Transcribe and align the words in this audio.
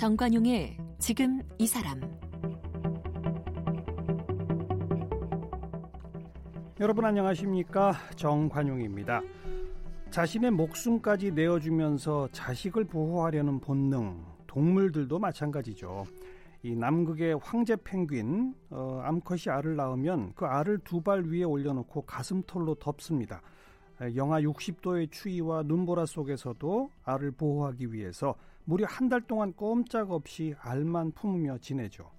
정관용의 0.00 0.78
지금 0.98 1.42
이 1.58 1.66
사람 1.66 2.00
여러분 6.80 7.04
안녕하십니까 7.04 7.92
정관용입니다. 8.16 9.20
자신의 10.10 10.52
목숨까지 10.52 11.32
내어주면서 11.32 12.28
자식을 12.32 12.84
보호하려는 12.84 13.60
본능 13.60 14.24
동물들도 14.46 15.18
마찬가지죠. 15.18 16.06
이 16.62 16.76
남극의 16.76 17.38
황제 17.42 17.74
펭귄 17.76 18.54
어, 18.70 19.00
암컷이 19.02 19.44
알을 19.48 19.76
낳으면 19.76 20.32
그 20.34 20.44
알을 20.44 20.78
두 20.84 21.00
발 21.02 21.24
위에 21.24 21.42
올려놓고 21.44 22.02
가슴털로 22.02 22.74
덮습니다. 22.74 23.40
영하 24.14 24.40
60도의 24.40 25.10
추위와 25.10 25.62
눈보라 25.64 26.06
속에서도 26.06 26.90
알을 27.04 27.32
보호하기 27.32 27.92
위해서 27.92 28.34
무려 28.64 28.86
한 28.86 29.08
달 29.08 29.20
동안 29.22 29.52
꼼짝없이 29.52 30.54
알만 30.60 31.12
품으며 31.12 31.58
지내죠. 31.58 32.10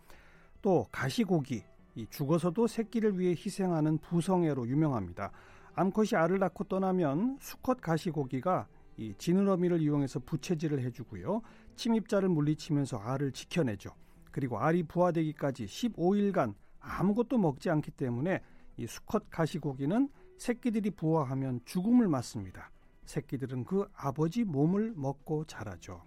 또 0.62 0.88
가시고기, 0.92 1.64
죽어서도 2.10 2.68
새끼를 2.68 3.18
위해 3.20 3.32
희생하는 3.32 3.98
부성애로 4.00 4.68
유명합니다. 4.68 5.32
암컷이 5.74 6.10
알을 6.16 6.40
낳고 6.40 6.66
떠나면 6.66 7.38
수컷 7.40 7.80
가시고기가 7.82 8.68
이 8.98 9.14
지느러미를 9.18 9.82
이용해서 9.82 10.20
부채질을 10.20 10.82
해주고요. 10.84 11.42
침입자를 11.76 12.30
물리치면서 12.30 12.98
알을 12.98 13.32
지켜내죠. 13.32 13.90
그리고 14.32 14.60
알이 14.60 14.84
부화되기까지 14.84 15.66
15일간 15.66 16.56
아무것도 16.80 17.38
먹지 17.38 17.70
않기 17.70 17.92
때문에 17.92 18.42
이 18.78 18.88
수컷 18.88 19.30
가시고기는 19.30 20.10
새끼들이 20.38 20.92
부화하면 20.92 21.62
죽음을 21.66 22.08
맞습니다. 22.08 22.72
새끼들은 23.06 23.66
그 23.66 23.88
아버지 23.94 24.44
몸을 24.44 24.94
먹고 24.96 25.46
자라죠. 25.46 26.02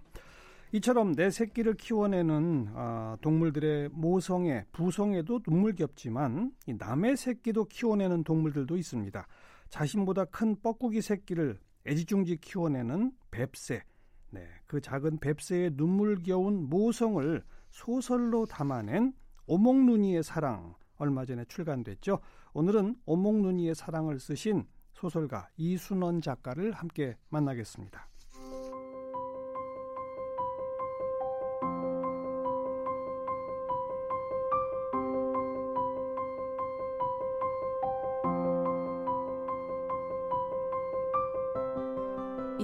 이처럼 0.72 1.14
내 1.14 1.30
새끼를 1.30 1.74
키워내는 1.74 2.72
아, 2.74 3.16
동물들의 3.20 3.90
모성애, 3.92 4.66
부성애도 4.72 5.42
눈물겹지만 5.46 6.50
남의 6.66 7.16
새끼도 7.16 7.66
키워내는 7.66 8.24
동물들도 8.24 8.76
있습니다. 8.76 9.24
자신보다 9.68 10.24
큰 10.24 10.56
뻐꾸기 10.60 11.00
새끼를 11.00 11.60
애지중지 11.86 12.38
키워내는 12.38 13.12
뱁새. 13.30 13.84
네, 14.30 14.48
그 14.66 14.80
작은 14.80 15.18
뱁새의 15.18 15.72
눈물겨운 15.74 16.68
모성을 16.68 17.44
소설로 17.74 18.46
담아낸 18.46 19.12
오목눈이의 19.46 20.22
사랑 20.22 20.76
얼마 20.96 21.24
전에 21.24 21.44
출간됐죠. 21.46 22.20
오늘은 22.52 22.94
오목눈이의 23.04 23.74
사랑을 23.74 24.20
쓰신 24.20 24.64
소설가 24.92 25.48
이순원 25.56 26.20
작가를 26.20 26.70
함께 26.70 27.16
만나겠습니다. 27.30 28.06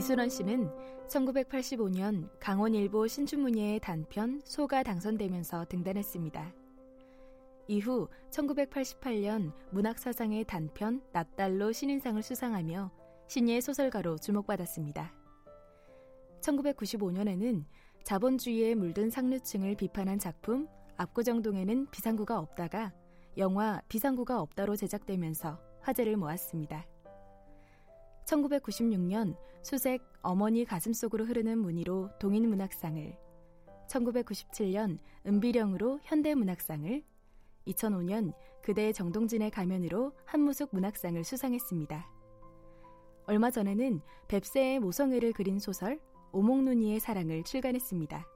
이순원 0.00 0.30
씨는 0.30 0.70
1985년 1.08 2.30
강원일보 2.40 3.06
신춘문예의 3.06 3.80
단편 3.80 4.40
소가 4.46 4.82
당선되면서 4.82 5.66
등단했습니다. 5.66 6.54
이후 7.68 8.08
1988년 8.30 9.52
문학사상의 9.72 10.44
단편 10.44 11.02
낫달로 11.12 11.72
신인상을 11.72 12.22
수상하며 12.22 12.90
신예 13.28 13.60
소설가로 13.60 14.16
주목받았습니다. 14.16 15.12
1995년에는 16.40 17.66
자본주의에 18.02 18.74
물든 18.76 19.10
상류층을 19.10 19.74
비판한 19.74 20.18
작품 20.18 20.66
압구정동에는 20.96 21.88
비상구가 21.90 22.38
없다가 22.38 22.94
영화 23.36 23.82
비상구가 23.90 24.40
없다로 24.40 24.76
제작되면서 24.76 25.60
화제를 25.82 26.16
모았습니다. 26.16 26.86
1996년 28.30 29.36
수색 29.62 30.02
어머니 30.22 30.64
가슴속으로 30.64 31.24
흐르는 31.24 31.58
무늬로 31.58 32.10
동인문학상을 32.20 33.16
1997년 33.88 34.98
은비령으로 35.26 35.98
현대문학상을 36.04 37.02
2005년 37.66 38.32
그대 38.62 38.92
정동진의 38.92 39.50
가면으로 39.50 40.12
한무숙 40.24 40.70
문학상을 40.72 41.22
수상했습니다. 41.24 42.08
얼마 43.26 43.50
전에는 43.50 44.00
뱁새의 44.28 44.80
모성애를 44.80 45.32
그린 45.32 45.58
소설 45.58 46.00
오목눈이의 46.32 47.00
사랑을 47.00 47.42
출간했습니다. 47.42 48.26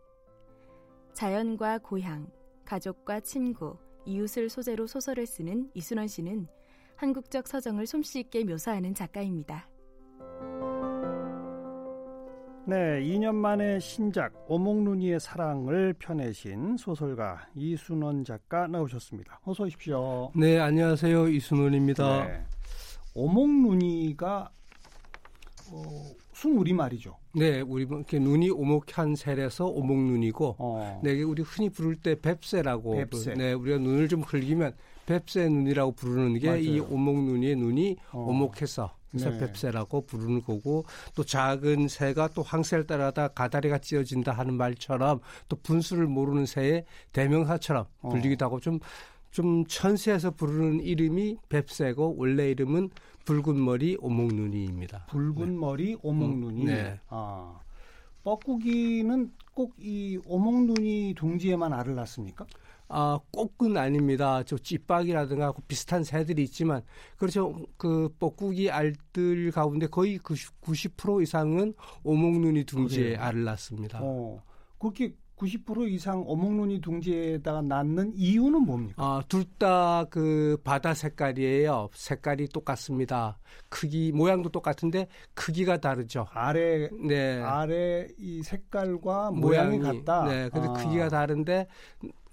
자연과 1.12 1.78
고향, 1.78 2.30
가족과 2.64 3.20
친구, 3.20 3.76
이웃을 4.04 4.50
소재로 4.50 4.88
소설을 4.88 5.26
쓰는 5.26 5.70
이순원 5.74 6.08
씨는 6.08 6.48
한국적 6.96 7.46
서정을 7.46 7.86
솜씨 7.86 8.20
있게 8.20 8.44
묘사하는 8.44 8.94
작가입니다. 8.94 9.68
네, 12.66 13.02
2년 13.02 13.34
만에 13.34 13.78
신작 13.78 14.32
오목눈이의 14.48 15.20
사랑을 15.20 15.92
펴내신 15.98 16.78
소설가 16.78 17.46
이순원 17.54 18.24
작가 18.24 18.66
나오셨습니다. 18.66 19.40
어서 19.44 19.64
오십시오. 19.64 20.30
네, 20.34 20.58
안녕하세요. 20.58 21.28
이순원입니다. 21.28 22.26
네, 22.26 22.44
오목눈이가 23.14 24.50
어, 25.72 25.82
순우리 26.32 26.72
말이죠. 26.72 27.16
네, 27.34 27.60
우리 27.60 27.84
뭐 27.84 27.98
이렇게 27.98 28.18
눈이 28.18 28.50
오목한 28.50 29.14
셀에서 29.16 29.66
오목눈이고, 29.66 30.56
어. 30.58 31.00
네, 31.02 31.22
우리 31.22 31.42
흔히 31.42 31.68
부를 31.68 31.96
때 31.96 32.14
뱁새라고, 32.14 32.96
뱁새. 33.10 33.34
네, 33.34 33.52
우리가 33.52 33.78
눈을 33.78 34.08
좀 34.08 34.20
흘기면 34.22 34.72
뱁새 35.06 35.48
눈이라고 35.48 35.92
부르는 35.92 36.38
게 36.38 36.58
이 36.60 36.80
오목눈이의 36.80 37.56
눈이 37.56 37.96
어. 38.12 38.26
오목해서 38.26 38.94
그래서 39.14 39.30
네. 39.30 39.38
뱁새라고 39.38 40.06
부르는 40.06 40.42
거고 40.42 40.84
또 41.14 41.24
작은 41.24 41.88
새가 41.88 42.28
또 42.34 42.42
황새를 42.42 42.86
따라다 42.86 43.28
가다리가 43.28 43.78
찢어진다 43.78 44.32
하는 44.32 44.54
말처럼 44.54 45.20
또 45.48 45.56
분수를 45.56 46.06
모르는 46.06 46.46
새의 46.46 46.84
대명사처럼 47.12 47.86
어. 48.02 48.08
불리기도 48.08 48.44
하고 48.44 48.60
좀좀 48.60 49.66
천세에서 49.68 50.32
부르는 50.32 50.80
이름이 50.80 51.38
뱁새고 51.48 52.16
원래 52.18 52.50
이름은 52.50 52.90
붉은 53.24 53.64
머리 53.64 53.96
오목눈이입니다. 54.00 55.06
붉은 55.06 55.34
네. 55.36 55.58
머리 55.58 55.96
오목눈이. 56.02 56.62
음, 56.62 56.66
네. 56.66 57.00
아. 57.08 57.60
뻐꾸기는 58.22 59.32
꼭 59.54 59.74
이 59.78 60.18
오목눈이 60.26 61.14
둥지에만 61.16 61.72
알을 61.72 61.94
낳습니까? 61.94 62.46
아, 62.96 63.18
꼭은 63.32 63.76
아닙니다. 63.76 64.42
저 64.44 64.56
찌빡이라든가 64.56 65.52
비슷한 65.66 66.04
새들이 66.04 66.44
있지만 66.44 66.82
그렇죠. 67.16 67.66
그 67.76 68.08
뻐꾸기 68.20 68.70
알들 68.70 69.50
가운데 69.50 69.88
거의 69.88 70.18
90, 70.18 70.60
90% 70.60 71.22
이상은 71.22 71.74
오목눈이 72.04 72.62
둥지에. 72.64 73.16
알을 73.16 73.42
낳습니다. 73.44 73.98
어. 74.00 74.40
그렇게 74.78 75.12
90% 75.36 75.88
이상 75.90 76.22
어목눈이 76.28 76.80
둥지에다가 76.80 77.60
낳는 77.62 78.12
이유는 78.14 78.62
뭡니까? 78.62 78.94
아, 79.02 79.22
둘 79.28 79.44
다 79.58 80.06
그 80.10 80.56
바다 80.62 80.94
색깔이에요. 80.94 81.88
색깔이 81.92 82.48
똑같습니다. 82.50 83.38
크기 83.68 84.12
모양도 84.12 84.50
똑같은데 84.50 85.08
크기가 85.34 85.78
다르죠. 85.78 86.26
아래 86.30 86.88
네. 87.04 87.40
아래 87.42 88.06
이 88.16 88.42
색깔과 88.44 89.32
모양이, 89.32 89.78
모양이 89.78 90.04
같다. 90.04 90.28
네. 90.28 90.48
근데 90.50 90.68
아. 90.68 90.72
크기가 90.74 91.08
다른데 91.08 91.66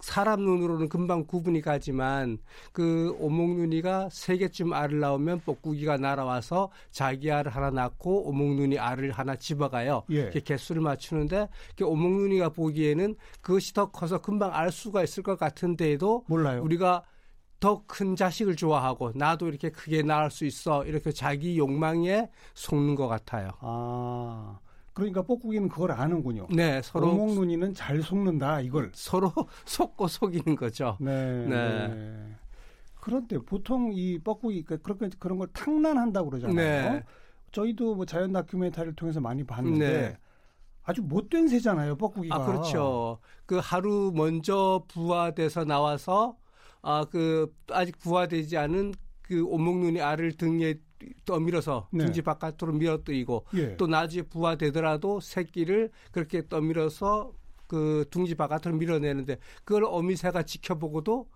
사람 0.02 0.42
눈으로는 0.42 0.90
금방 0.90 1.26
구분이 1.26 1.62
가지만 1.62 2.38
그 2.72 3.16
오목눈이가 3.20 4.10
세 4.12 4.38
개쯤 4.38 4.74
알을 4.74 5.00
낳으면 5.00 5.42
뻐꾸기가 5.42 5.98
날아와서 5.98 6.72
자기 6.90 7.32
알을 7.32 7.56
하나 7.56 7.70
낳고 7.70 8.28
오목눈이 8.30 8.78
알을 8.80 9.12
하나 9.12 9.36
집어가요. 9.36 10.04
예. 10.12 10.16
이렇게 10.16 10.40
개수를 10.40 10.82
맞추는데 10.82 11.48
오목눈이가 11.82 12.50
보기에는 12.50 13.16
그것이 13.42 13.74
더 13.74 13.92
커서 13.92 14.20
금방 14.20 14.54
알 14.54 14.72
수가 14.72 15.04
있을 15.04 15.24
것 15.24 15.38
같은데도 15.38 16.26
몰라요. 16.28 16.62
우리가 16.64 17.04
더큰 17.60 18.16
자식을 18.16 18.56
좋아하고 18.56 19.12
나도 19.14 19.48
이렇게 19.48 19.70
크게 19.70 20.02
낳을 20.02 20.32
수 20.32 20.46
있어 20.46 20.84
이렇게 20.84 21.12
자기 21.12 21.58
욕망에 21.58 22.30
속는 22.56 22.96
것 22.96 23.08
같아요. 23.08 23.52
아. 23.60 24.60
그러니까 25.02 25.24
뻐꾸기는 25.24 25.68
그걸 25.68 25.92
아는군요. 25.92 26.48
네, 26.52 26.80
서로 26.84 27.10
오목눈이는 27.10 27.74
잘 27.74 28.04
속는다 28.04 28.62
이걸 28.62 28.92
서로 28.94 29.32
속고 29.66 30.08
속이는 30.08 30.56
거죠. 30.56 30.96
네. 31.00 31.46
네. 31.48 31.88
네. 31.88 32.36
그런데 33.00 33.40
보통 33.40 33.92
이 33.94 34.20
뻐꾸기 34.20 34.64
그러니까 34.64 34.94
그런 34.94 35.12
그런 35.18 35.38
걸 35.40 35.48
탕란한다고 35.54 36.30
그러잖아요. 36.30 36.94
네. 36.94 37.04
저희도 37.52 37.96
뭐 37.96 38.06
자연 38.06 38.32
다큐멘터리를 38.32 38.96
통해서 38.96 39.20
많이 39.20 39.44
봤는데 39.44 40.02
네. 40.02 40.18
아주 40.84 41.02
못된 41.02 41.48
새잖아요, 41.48 41.96
뻐꾸기가. 41.96 42.36
아, 42.36 42.46
그렇죠. 42.46 43.18
그 43.48 43.60
하루 43.62 44.12
먼저 44.16 44.84
부화돼서 44.88 45.66
나와서 45.66 46.38
아 46.84 47.06
그 47.10 47.54
아직 47.72 47.98
부화되지 48.00 48.58
않은 48.58 48.94
그 49.24 49.44
온목눈이 49.46 50.00
알을 50.00 50.34
등에 50.34 50.76
떠밀어서 51.26 51.88
네. 51.92 52.06
둥지 52.06 52.22
바깥으로 52.22 52.74
밀어뜨리고 52.74 53.46
예. 53.56 53.78
또 53.78 53.88
나중에 53.88 54.24
부화되더라도 54.24 55.20
새끼를 55.20 55.92
그렇게 56.12 56.48
떠밀어서 56.48 57.34
그 57.68 58.06
둥지 58.10 58.36
바깥으로 58.36 58.76
밀어내는데 58.76 59.38
그걸 59.64 59.86
어미새가 59.86 60.44
지켜보고도 60.44 61.28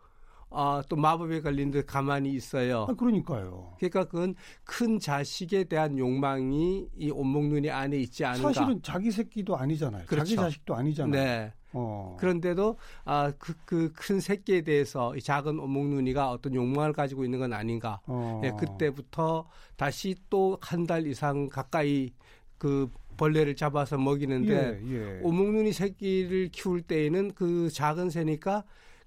아, 0.51 0.81
또 0.87 0.95
마법에 0.95 1.41
걸린 1.41 1.71
듯 1.71 1.85
가만히 1.85 2.31
있어요. 2.33 2.85
아, 2.89 2.93
그러니까요. 2.93 3.73
그러니까 3.77 4.05
그건 4.05 4.35
큰 4.63 4.99
자식에 4.99 5.65
대한 5.65 5.97
욕망이 5.97 6.87
이 6.97 7.09
온목눈이 7.11 7.69
안에 7.69 7.97
있지 7.97 8.23
않은가. 8.23 8.53
사실은 8.53 8.81
자기 8.81 9.11
새끼도 9.11 9.57
아니잖아요. 9.57 10.05
그렇죠. 10.05 10.25
자기 10.25 10.35
자식도 10.35 10.75
아니잖아요. 10.75 11.11
네. 11.23 11.53
어. 11.73 12.15
그런데도 12.19 12.77
아, 13.03 13.33
그, 13.37 13.53
그 13.65 13.91
큰 13.93 14.21
새끼에 14.21 14.61
대해서 14.61 15.13
이 15.17 15.21
작은 15.21 15.59
온목눈이가 15.59 16.31
어떤 16.31 16.55
욕망을 16.55 16.93
가지고 16.93 17.25
있는 17.25 17.39
건 17.39 17.51
아닌가. 17.51 17.99
어. 18.05 18.39
네, 18.41 18.51
그때부터 18.57 19.45
다시 19.75 20.15
또 20.29 20.57
한 20.61 20.85
달 20.87 21.05
이상 21.07 21.49
가까이 21.49 22.11
그 22.57 22.89
벌레를 23.17 23.55
잡아서 23.57 23.97
먹이는데 23.97 24.79
예, 24.87 24.93
예. 24.93 25.19
오목눈이 25.21 25.73
새끼를 25.73 26.49
키울 26.51 26.81
때에는 26.81 27.31
그 27.33 27.69
작은 27.71 28.09
새니까 28.09 28.63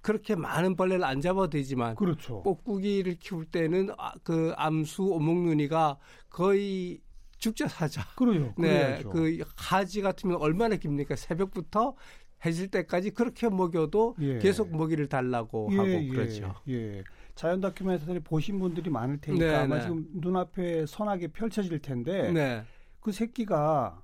그렇게 0.09 0.35
많은 0.35 0.75
벌레를 0.75 1.05
안 1.05 1.21
잡아도 1.21 1.51
되지만 1.51 1.95
그렇죠. 1.95 2.43
뻐꾸기를 2.43 3.17
키울 3.17 3.45
때는 3.45 3.91
아, 3.99 4.15
그 4.23 4.55
암수 4.57 5.03
오목눈이가 5.03 5.99
거의 6.31 7.03
죽자 7.37 7.69
사자. 7.69 8.03
그래요. 8.17 8.55
네, 8.57 9.03
그 9.03 9.39
하지 9.55 10.01
같으면 10.01 10.39
얼마나 10.39 10.77
깁니까? 10.77 11.15
새벽부터 11.15 11.95
해질 12.43 12.69
때까지 12.69 13.11
그렇게 13.11 13.51
먹여도 13.51 14.17
예. 14.21 14.39
계속 14.39 14.75
먹이를 14.75 15.09
달라고 15.09 15.69
예, 15.73 15.77
하고 15.77 15.89
예, 15.91 16.09
그러죠. 16.09 16.55
예. 16.71 17.05
자연 17.35 17.61
다큐멘터리 17.61 18.21
보신 18.21 18.59
분들이 18.59 18.89
많을 18.89 19.21
테니까 19.21 19.45
네, 19.45 19.55
아마 19.57 19.77
네. 19.77 19.83
지금 19.83 20.07
눈앞에 20.15 20.87
선하게 20.87 21.29
펼쳐질 21.29 21.81
텐데 21.81 22.33
네. 22.33 22.65
그 23.01 23.13
새끼가 23.13 24.03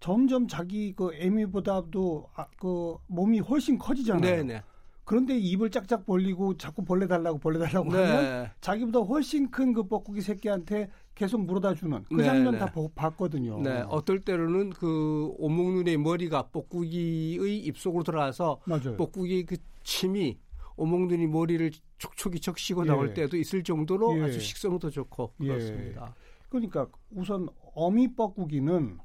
점점 0.00 0.48
자기 0.48 0.92
그 0.92 1.14
애미보다도 1.14 2.30
아, 2.34 2.48
그 2.58 2.96
몸이 3.06 3.38
훨씬 3.38 3.78
커지잖아요. 3.78 4.36
네, 4.36 4.42
네. 4.42 4.62
그런데 5.04 5.36
입을 5.38 5.70
짝짝 5.70 6.06
벌리고 6.06 6.56
자꾸 6.56 6.84
벌레 6.84 7.06
달라고 7.06 7.38
벌레 7.38 7.58
달라고 7.58 7.92
네. 7.92 7.98
하면 8.04 8.50
자기보다 8.60 9.00
훨씬 9.00 9.50
큰 9.50 9.72
그 9.72 9.84
뻐꾸기 9.84 10.20
새끼한테 10.20 10.90
계속 11.14 11.44
물어다 11.44 11.74
주는 11.74 12.02
그 12.08 12.14
네, 12.14 12.24
장면 12.24 12.52
네. 12.52 12.58
다 12.58 12.66
보, 12.66 12.88
봤거든요. 12.88 13.60
네, 13.60 13.82
어떨 13.88 14.20
때로는 14.20 14.70
그 14.70 15.32
오목눈의 15.38 15.96
머리가 15.98 16.48
뻐꾸기의 16.48 17.58
입속으로 17.58 18.04
들어가서 18.04 18.60
맞아요. 18.64 18.96
뻐꾸기 18.96 19.44
그 19.46 19.56
침이 19.82 20.38
오목눈이 20.76 21.26
머리를 21.26 21.70
촉촉이 21.98 22.40
적시고 22.40 22.84
예. 22.84 22.88
나올 22.88 23.12
때도 23.14 23.36
있을 23.36 23.62
정도로 23.62 24.18
예. 24.18 24.22
아주 24.24 24.40
식성도 24.40 24.90
좋고 24.90 25.34
예. 25.42 25.48
그렇습니다. 25.48 26.06
예. 26.08 26.40
그러니까 26.48 26.86
우선 27.10 27.48
어미 27.74 28.14
뻐꾸기는 28.14 28.98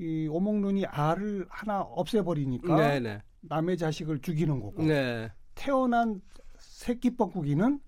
이 0.00 0.26
오목눈이 0.28 0.86
알을 0.86 1.46
하나 1.48 1.80
없애버리니까 1.82 2.76
네네. 2.76 3.22
네. 3.44 3.48
남의 3.48 3.76
자식을 3.76 4.20
죽이는 4.20 4.60
거고 4.60 4.82
네. 4.82 5.30
태어난 5.54 6.20
새끼 6.58 7.10
뻐꾸기는 7.16 7.80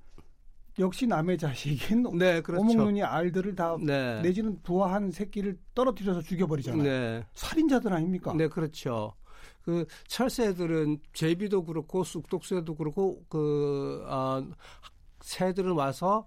역시 0.78 1.06
남의 1.06 1.38
자식인 1.38 2.02
네, 2.18 2.40
그렇죠. 2.42 2.62
오목눈이 2.62 3.02
알들을 3.02 3.54
다 3.54 3.76
네. 3.80 4.20
내지는 4.20 4.60
부화한 4.62 5.10
새끼를 5.10 5.58
떨어뜨려서 5.74 6.20
죽여버리잖아요. 6.20 6.82
네. 6.82 7.24
살인자들 7.32 7.92
아닙니까? 7.92 8.34
네, 8.34 8.48
그렇죠. 8.48 9.14
그 9.62 9.86
철새들은 10.06 10.98
제비도 11.12 11.64
그렇고 11.64 12.04
쑥독새도 12.04 12.76
그렇고 12.76 13.24
그 13.28 14.04
어, 14.06 14.46
새들은 15.20 15.72
와서 15.72 16.26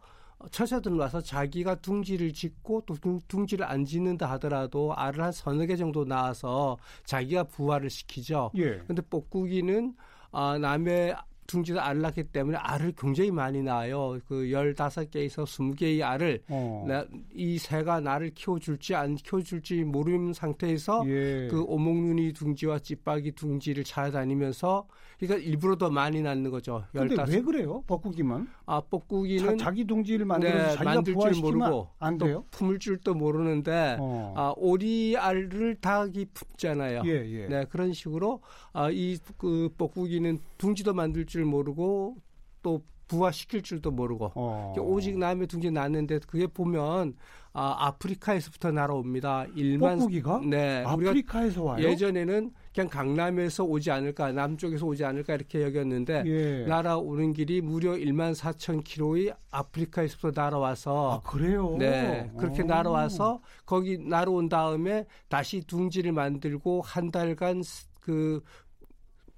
철새들은 0.52 0.98
와서 0.98 1.22
자기가 1.22 1.76
둥지를 1.76 2.34
짓고 2.34 2.84
또 2.86 2.96
둥지를 3.28 3.66
안 3.66 3.86
짓는다 3.86 4.30
하더라도 4.32 4.94
알을 4.96 5.24
한 5.24 5.32
서너 5.32 5.66
개 5.66 5.76
정도 5.76 6.06
낳아서 6.06 6.78
자기가 7.06 7.44
부화를 7.46 7.90
시키죠. 7.90 8.52
예. 8.56 8.78
근데 8.88 9.02
뻐꾸기는 9.02 9.96
아, 10.32 10.58
남의 10.58 11.16
둥지를 11.50 11.80
알을 11.80 12.02
낳기 12.02 12.26
때문에 12.26 12.58
알을 12.58 12.94
굉장히 12.96 13.32
많이 13.32 13.64
낳아요. 13.64 14.20
그 14.28 14.46
15개에서 14.52 15.46
20개의 15.46 16.04
알을 16.04 16.44
어. 16.48 16.86
나, 16.88 17.06
이 17.34 17.58
새가 17.58 18.02
나를 18.02 18.30
키워줄지 18.36 18.94
안 18.94 19.16
키워줄지 19.16 19.84
모르는 19.84 20.34
상태에서 20.34 21.04
예. 21.08 21.48
그 21.50 21.64
오목눈이 21.64 22.34
둥지와 22.34 22.80
찌빠기 22.80 23.32
둥지를 23.32 23.84
찾아다니면서 23.84 24.88
그러니까 25.20 25.46
일부러 25.46 25.76
더 25.76 25.90
많이 25.90 26.22
낳는 26.22 26.50
거죠. 26.50 26.86
근데 26.94 27.16
왜 27.28 27.42
그래요? 27.42 27.84
뻐꾸기만? 27.88 28.48
아, 28.66 28.80
뻐꾸기는 28.80 29.58
자, 29.58 29.72
기 29.72 29.84
둥지를 29.84 30.26
만들어서 30.26 30.58
네, 30.58 30.70
자기가 30.76 30.94
만들 30.96 31.16
줄 31.20 31.42
모르고 31.42 31.90
안 32.00 32.18
돼요? 32.18 32.46
품을 32.52 32.80
줄도 32.80 33.16
모르는데 33.16 33.98
어. 34.00 34.34
아, 34.38 34.54
오리 34.56 35.18
알을 35.18 35.76
닭이 35.82 36.28
품잖아요. 36.34 37.02
예, 37.06 37.10
예. 37.10 37.48
네, 37.48 37.66
그런 37.66 37.92
식으로 37.92 38.42
아, 38.72 38.90
이그 38.90 39.74
뻐꾸기는 39.78 40.40
둥지도 40.58 40.94
만들 40.94 41.26
줄 41.26 41.44
모르고 41.44 42.16
또 42.64 42.82
부화시킬 43.10 43.62
줄도 43.62 43.92
모르고 43.92 44.32
어. 44.36 44.74
오직 44.80 45.18
남의 45.18 45.48
둥지 45.48 45.72
낳는데 45.72 46.20
그게 46.20 46.48
보면 46.48 47.16
아, 47.54 47.76
아프리카에서부터 47.88 48.72
날아옵니다. 48.72 49.48
일만 49.56 49.98
뻐꾸기가? 49.98 50.42
네, 50.46 50.84
아프리카에서 50.86 51.64
와요. 51.64 51.84
예전에는 51.84 52.52
그냥 52.74 52.90
강남에서 52.90 53.64
오지 53.64 53.90
않을까, 53.92 54.32
남쪽에서 54.32 54.86
오지 54.86 55.04
않을까 55.04 55.34
이렇게 55.34 55.64
여겼는데 55.64 56.24
예. 56.26 56.66
날아오는 56.68 57.34
길이 57.34 57.62
무려 57.62 57.94
1만 57.94 58.36
4천 58.36 58.84
킬로의 58.84 59.34
아프리카에서부터 59.52 60.32
날아와서 60.40 61.14
아, 61.14 61.30
그래요? 61.30 61.76
네, 61.78 62.32
그렇게 62.38 62.62
오. 62.62 62.66
날아와서 62.66 63.42
거기 63.66 63.98
날아온 63.98 64.48
다음에 64.48 65.06
다시 65.28 65.62
둥지를 65.62 66.12
만들고 66.12 66.82
한 66.82 67.12
달간 67.12 67.64
그 68.00 68.42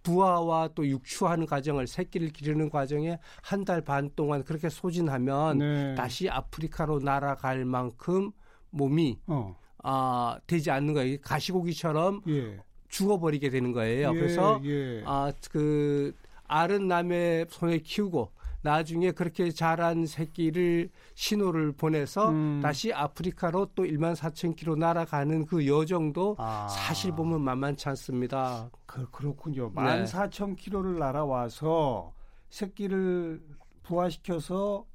부화와 0.03 0.69
또 0.75 0.87
육추하는 0.87 1.45
과정을 1.45 1.87
새끼를 1.87 2.29
기르는 2.29 2.69
과정에 2.69 3.17
한 3.41 3.65
달 3.65 3.81
반 3.81 4.09
동안 4.15 4.43
그렇게 4.43 4.69
소진하면 4.69 5.57
네. 5.59 5.95
다시 5.95 6.29
아프리카로 6.29 6.99
날아갈 6.99 7.65
만큼 7.65 8.31
몸이 8.71 9.19
어. 9.27 9.55
아, 9.83 10.39
되지 10.47 10.71
않는 10.71 10.93
거예요. 10.93 11.17
가시고기처럼 11.21 12.21
예. 12.27 12.59
죽어버리게 12.89 13.49
되는 13.49 13.71
거예요. 13.71 14.11
예, 14.13 14.19
그래서 14.19 14.59
예. 14.65 15.03
아, 15.05 15.31
그 15.51 16.13
알은 16.47 16.87
남의 16.87 17.45
손에 17.49 17.77
키우고 17.79 18.31
나중에 18.63 19.11
그렇게 19.11 19.49
자란 19.51 20.05
새끼를 20.05 20.89
신호를 21.15 21.71
보내서 21.71 22.29
음. 22.29 22.59
다시 22.61 22.93
아프리카로 22.93 23.71
또 23.75 23.83
1만 23.83 24.15
4천 24.15 24.55
킬로 24.55 24.75
날아가는 24.75 25.45
그 25.45 25.67
여정도 25.67 26.35
아. 26.37 26.67
사실 26.69 27.11
보면 27.11 27.41
만만치 27.41 27.89
않습니다. 27.89 28.69
그, 28.85 29.09
그렇군요. 29.09 29.71
1만 29.71 29.99
네. 29.99 30.03
4천 30.05 30.55
킬로를 30.55 30.99
날아와서 30.99 32.13
새끼를 32.49 33.41
부화시켜서 33.83 34.85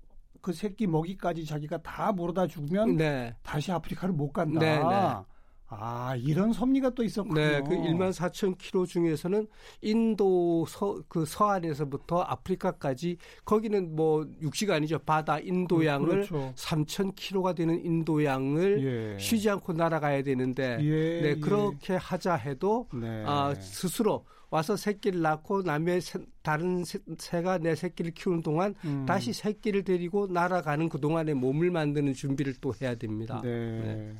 그 0.41 0.53
새끼 0.53 0.87
먹이까지 0.87 1.45
자기가 1.45 1.79
다 1.79 2.13
물어다 2.13 2.47
죽으면 2.47 2.97
네. 2.97 3.35
다시 3.43 3.73
아프리카를 3.73 4.15
못 4.15 4.33
간다. 4.33 4.61
네, 4.61 4.79
네. 4.79 5.36
아, 5.69 6.15
이런 6.17 6.53
섭리가 6.53 6.91
또 6.91 7.03
있었군요. 7.03 7.35
네, 7.35 7.61
그 7.61 7.71
1만 7.71 8.13
4천 8.13 8.57
킬로 8.57 8.87
중에서는 8.87 9.47
인도 9.83 10.65
서, 10.67 11.03
그 11.09 11.25
서안에서부터 11.25 12.21
아프리카까지 12.21 13.17
거기는 13.45 13.97
뭐 13.97 14.27
육지가 14.41 14.77
아니죠. 14.77 14.99
바다 15.01 15.39
인도양을 15.41 16.09
그렇죠. 16.09 16.53
3천 16.55 17.15
킬로가 17.17 17.55
되는 17.55 17.85
인도양을 17.85 19.15
예. 19.17 19.19
쉬지 19.19 19.51
않고 19.51 19.73
날아가야 19.73 20.23
되는데 20.23 20.79
예, 20.83 21.21
네, 21.21 21.29
예. 21.31 21.35
그렇게 21.37 21.95
예. 21.95 21.99
하자 21.99 22.35
해도 22.35 22.87
네. 22.95 23.25
아, 23.27 23.55
스스로 23.59 24.25
와서 24.51 24.77
새끼를 24.77 25.23
낳고 25.23 25.63
남의 25.63 26.01
새, 26.01 26.21
다른 26.43 26.85
새, 26.85 27.43
가 27.43 27.59
내 27.59 27.75
새끼를 27.75 28.13
키우는 28.13 28.43
동안 28.43 28.75
음. 28.85 29.05
다시 29.05 29.33
새끼를 29.33 29.83
데리고 29.83 30.29
날아가는 30.29 30.89
그 30.89 31.01
동안에 31.01 31.35
몸을 31.35 31.73
만드는 31.73 32.15
준비를 32.15 32.55
또 32.61 32.73
해야 32.81 32.95
됩니다. 32.95 33.41
네. 33.43 33.81
네. 33.81 34.15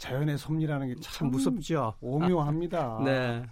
자연의 0.00 0.38
섭리라는 0.38 0.88
게 0.88 0.94
참 1.00 1.30
무섭죠. 1.30 1.94
오묘합니다. 2.00 3.02
네. 3.04 3.42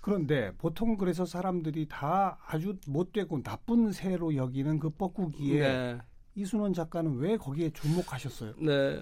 그런데 0.00 0.52
보통 0.58 0.96
그래서 0.96 1.24
사람들이 1.24 1.86
다 1.88 2.38
아주 2.46 2.76
못되고 2.88 3.42
나쁜 3.42 3.92
새로 3.92 4.34
여기는 4.34 4.78
그 4.80 4.90
뻐꾸기에 4.90 5.60
네. 5.60 5.98
이순원 6.36 6.74
작가는 6.74 7.16
왜 7.16 7.36
거기에 7.38 7.70
주목하셨어요? 7.70 8.52
네. 8.58 9.00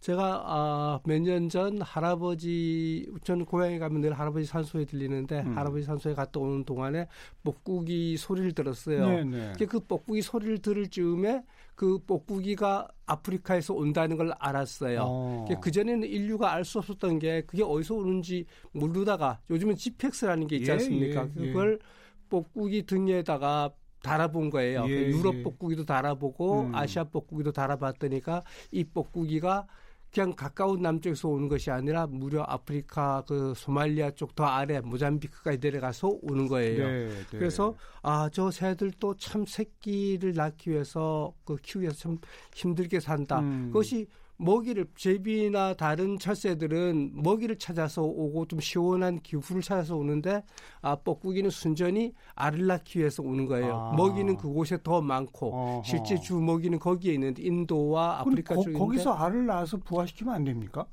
제가 0.00 0.42
아, 0.46 1.00
몇 1.04 1.20
년 1.20 1.48
전 1.48 1.82
할아버지 1.82 3.10
저는 3.24 3.44
고향에 3.44 3.78
가면 3.80 4.02
늘 4.02 4.12
할아버지 4.12 4.46
산소에 4.46 4.84
들리는데 4.84 5.40
음. 5.42 5.56
할아버지 5.58 5.84
산소에 5.84 6.14
갔다 6.14 6.38
오는 6.38 6.64
동안에 6.64 7.08
뻐꾸기 7.42 8.16
소리를 8.18 8.52
들었어요. 8.52 9.04
네네. 9.08 9.52
네. 9.58 9.66
그 9.66 9.80
뻐꾸기 9.80 10.22
소리를 10.22 10.58
들을 10.58 10.86
즈음에 10.88 11.42
그 11.74 11.98
뻐꾸기가 12.06 12.86
아프리카에서 13.06 13.74
온다는 13.74 14.16
걸 14.16 14.32
알았어요. 14.38 15.00
어. 15.04 15.44
그 15.60 15.70
전에는 15.72 16.06
인류가 16.06 16.52
알 16.52 16.64
수 16.64 16.78
없었던 16.78 17.18
게 17.18 17.42
그게 17.42 17.64
어디서 17.64 17.94
오는지 17.96 18.44
모르다가 18.72 19.40
요즘은 19.50 19.74
GPX라는 19.76 20.46
게 20.46 20.56
있지 20.56 20.70
예, 20.70 20.74
않습니까? 20.74 21.26
예, 21.36 21.42
예. 21.42 21.46
그걸 21.48 21.80
뻐꾸기 22.28 22.86
등에다가 22.86 23.70
달아본 24.02 24.50
거예요. 24.50 24.84
예, 24.88 24.94
그 24.94 25.10
유럽 25.12 25.34
예. 25.36 25.42
뻐꾸기도 25.42 25.84
달아보고 25.84 26.62
음. 26.66 26.74
아시아 26.74 27.04
뻐꾸기도 27.04 27.52
달아봤더니까 27.52 28.42
이 28.72 28.84
뻐꾸기가 28.84 29.66
그냥 30.12 30.34
가까운 30.34 30.80
남쪽에서 30.80 31.28
오는 31.28 31.48
것이 31.48 31.70
아니라 31.70 32.06
무려 32.06 32.42
아프리카 32.42 33.22
그 33.26 33.52
소말리아 33.54 34.12
쪽 34.12 34.34
더 34.34 34.44
아래 34.44 34.80
모잠비크까지 34.80 35.58
내려가서 35.60 36.08
오는 36.22 36.46
거예요. 36.48 36.86
네, 36.86 37.08
네. 37.08 37.14
그래서 37.38 37.74
아 38.02 38.28
저 38.32 38.50
새들도 38.50 39.16
참 39.16 39.44
새끼를 39.46 40.34
낳기 40.34 40.70
위해서 40.70 41.34
그 41.44 41.56
키우기 41.56 41.82
위해서 41.82 41.96
참 41.98 42.18
힘들게 42.54 43.00
산다. 43.00 43.40
음. 43.40 43.66
그것이 43.68 44.06
먹이를 44.38 44.86
제비나 44.96 45.74
다른 45.74 46.18
철새들은 46.18 47.12
먹이를 47.14 47.58
찾아서 47.58 48.02
오고 48.02 48.46
좀 48.46 48.60
시원한 48.60 49.20
기후를 49.20 49.62
찾아서 49.62 49.96
오는데 49.96 50.42
아 50.82 50.96
뻐꾸기는 50.96 51.50
순전히 51.50 52.12
알을 52.34 52.66
낳기 52.66 52.98
위해서 52.98 53.22
오는 53.22 53.46
거예요. 53.46 53.74
아. 53.74 53.92
먹이는 53.96 54.36
그곳에 54.36 54.78
더 54.82 55.00
많고 55.00 55.54
어허. 55.54 55.82
실제 55.84 56.16
주 56.18 56.36
먹이는 56.36 56.78
거기에 56.78 57.14
있는데 57.14 57.42
인도와 57.42 58.20
아프리카 58.20 58.54
거, 58.54 58.62
쪽인데 58.62 58.78
거기서 58.78 59.12
알을 59.12 59.46
낳아서 59.46 59.78
부화시키면 59.78 60.34
안 60.34 60.44
됩니까? 60.44 60.86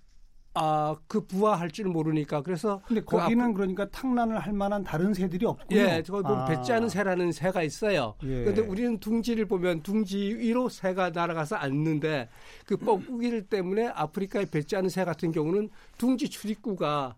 아, 0.56 0.96
그 1.08 1.26
부화할 1.26 1.72
줄 1.72 1.88
모르니까 1.88 2.42
그래서 2.44 2.82
근데 2.88 3.02
그 3.02 3.18
거기는 3.18 3.54
그 3.54 3.58
그러니까 3.58 3.90
탕란을 3.90 4.40
할 4.40 4.54
만한 4.54 4.84
다른 4.84 5.14
새들이 5.14 5.46
없군요. 5.46 5.80
예, 5.80 6.04
저거 6.04 6.22
아. 6.24 6.46
배짜는 6.46 6.90
새라는 6.90 7.32
새가 7.32 7.64
있어요. 7.64 8.16
예. 8.24 8.44
근데 8.44 8.62
우리는 8.62 9.00
둥지를 9.00 9.46
보면 9.46 9.82
둥지 9.82 10.18
위로 10.18 10.70
새가 10.70 11.10
날아가서 11.10 11.56
앉는데 11.56 12.30
그 12.66 12.78
뻐꾸기를 12.78 13.48
때문에 13.48 13.88
아프리카의 13.88 14.48
배짜는 14.48 14.90
새 14.90 15.04
같은 15.06 15.32
경우는 15.32 15.70
둥지 15.98 16.30
출입구가 16.30 17.16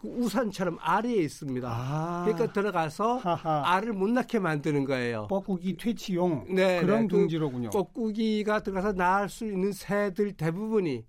그 0.00 0.08
우산처럼 0.08 0.78
아래에 0.80 1.16
있습니다. 1.16 1.68
아. 1.68 2.24
그러니까 2.24 2.52
들어가서 2.52 3.16
하하. 3.18 3.62
알을 3.74 3.92
못 3.92 4.08
낳게 4.08 4.38
만드는 4.38 4.84
거예요. 4.84 5.26
뻐꾸기 5.28 5.76
퇴치용 5.76 6.46
네, 6.54 6.80
그런 6.80 7.02
네. 7.02 7.08
그 7.08 7.16
둥지로군요. 7.16 7.70
뻐꾸기가 7.70 8.62
들어가서 8.62 8.92
낳을 8.92 9.28
수 9.28 9.44
있는 9.44 9.72
새들 9.72 10.32
대부분이 10.34 11.04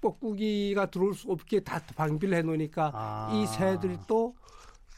뻐꾸기가 0.00 0.90
들어올 0.90 1.14
수 1.14 1.30
없게 1.30 1.60
다 1.60 1.80
방비를 1.96 2.38
해놓으니까 2.38 2.92
아. 2.94 3.32
이 3.34 3.46
새들도 3.46 4.34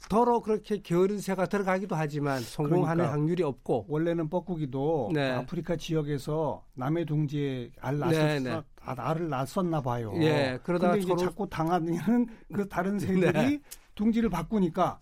더러 0.09 0.40
그렇게 0.40 0.80
게으른 0.83 1.21
새가 1.21 1.47
들어가기도 1.47 1.95
하지만 1.95 2.40
성공하는 2.40 2.97
그러니까 2.97 3.12
확률이 3.12 3.42
없고 3.42 3.87
원래는 3.88 4.28
뻐꾸기도 4.28 5.11
네. 5.14 5.30
아프리카 5.30 5.76
지역에서 5.76 6.64
남의 6.75 7.07
둥지에 7.07 7.71
알 7.80 7.99
낳았, 7.99 8.11
네, 8.11 8.40
네. 8.40 8.61
아, 8.83 8.95
알을 8.97 9.28
낳았었나 9.28 9.80
봐요. 9.83 10.12
예, 10.16 10.59
그러다 10.64 10.97
이제 10.97 11.14
자꾸 11.16 11.49
당하는 11.49 12.26
그 12.52 12.69
다른 12.69 12.99
새들이 12.99 13.33
네. 13.33 13.61
둥지를 13.95 14.30
바꾸니까 14.30 14.99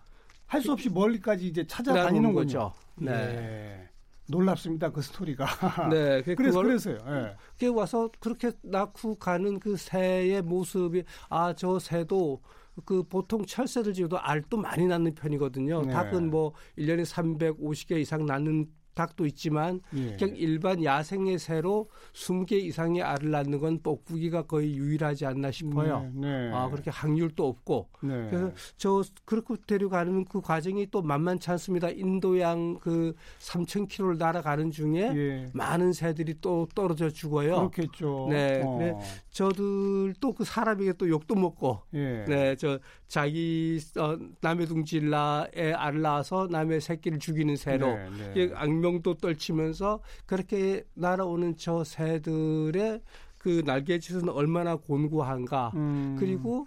할 0.46 0.62
수 0.62 0.72
없이 0.72 0.88
멀리까지 0.90 1.46
이제 1.46 1.66
찾아다니는 1.66 2.32
거죠. 2.32 2.72
네. 2.96 3.87
예. 4.30 4.32
놀랍습니다. 4.36 4.90
그 4.90 5.02
스토리가. 5.02 5.46
네. 5.90 6.22
그래서 6.36 6.62
그래서요. 6.62 6.98
예. 7.06 7.36
그게 7.52 7.66
와서 7.68 8.10
그렇게 8.20 8.52
낳고 8.62 9.16
가는 9.16 9.58
그 9.58 9.76
새의 9.76 10.42
모습이 10.42 11.04
아 11.28 11.52
저 11.56 11.78
새도 11.78 12.40
그 12.84 13.02
보통 13.02 13.44
철새들 13.44 13.92
중에도 13.92 14.18
알도 14.18 14.56
많이 14.58 14.86
낳는 14.86 15.14
편이거든요. 15.14 15.82
네. 15.82 15.92
닭은 15.92 16.30
뭐 16.30 16.52
1년에 16.78 17.04
350개 17.04 17.98
이상 18.00 18.24
낳는 18.26 18.70
닭도 18.98 19.26
있지만 19.26 19.80
예. 19.94 20.16
그냥 20.16 20.34
일반 20.36 20.82
야생의 20.82 21.38
새로 21.38 21.88
20개 22.14 22.52
이상의 22.52 23.02
알을 23.02 23.30
낳는 23.30 23.60
건 23.60 23.80
뻐꾸기가 23.80 24.42
거의 24.42 24.74
유일하지 24.74 25.24
않나 25.24 25.52
싶어요. 25.52 26.10
네, 26.14 26.48
네. 26.48 26.52
아 26.52 26.68
그렇게 26.68 26.90
확률도 26.90 27.46
없고 27.46 27.88
네. 28.02 28.26
그래서 28.28 28.52
저 28.76 29.02
그렇게 29.24 29.54
데려가는 29.66 30.24
그 30.24 30.40
과정이 30.40 30.88
또 30.90 31.00
만만치 31.02 31.48
않습니다. 31.52 31.90
인도양 31.90 32.78
그 32.80 33.14
3,000km를 33.38 34.18
날아가는 34.18 34.72
중에 34.72 35.12
예. 35.14 35.50
많은 35.54 35.92
새들이 35.92 36.34
또 36.40 36.66
떨어져 36.74 37.08
죽어요. 37.08 37.70
그렇겠죠. 37.70 38.26
네, 38.30 38.62
어. 38.64 38.78
네. 38.78 38.94
저들도 39.30 40.32
그 40.32 40.42
사람에게 40.44 40.94
또 40.94 41.08
욕도 41.08 41.36
먹고, 41.36 41.82
예. 41.94 42.24
네, 42.26 42.56
저 42.56 42.80
자기 43.08 43.80
어, 43.98 44.18
남의 44.42 44.66
둥질라에 44.66 45.72
낳아서 45.94 46.46
남의 46.50 46.80
새끼를 46.82 47.18
죽이는 47.18 47.56
새로 47.56 47.94
네, 47.96 48.10
네. 48.34 48.52
악명 48.54 48.88
운명도 48.88 49.14
떨치면서 49.14 50.00
그렇게 50.26 50.84
날아오는 50.94 51.56
저 51.56 51.84
새들의 51.84 53.00
그 53.38 53.62
날개짓은 53.64 54.28
얼마나 54.28 54.76
곤고한가. 54.76 55.72
음. 55.74 56.16
그리고 56.18 56.66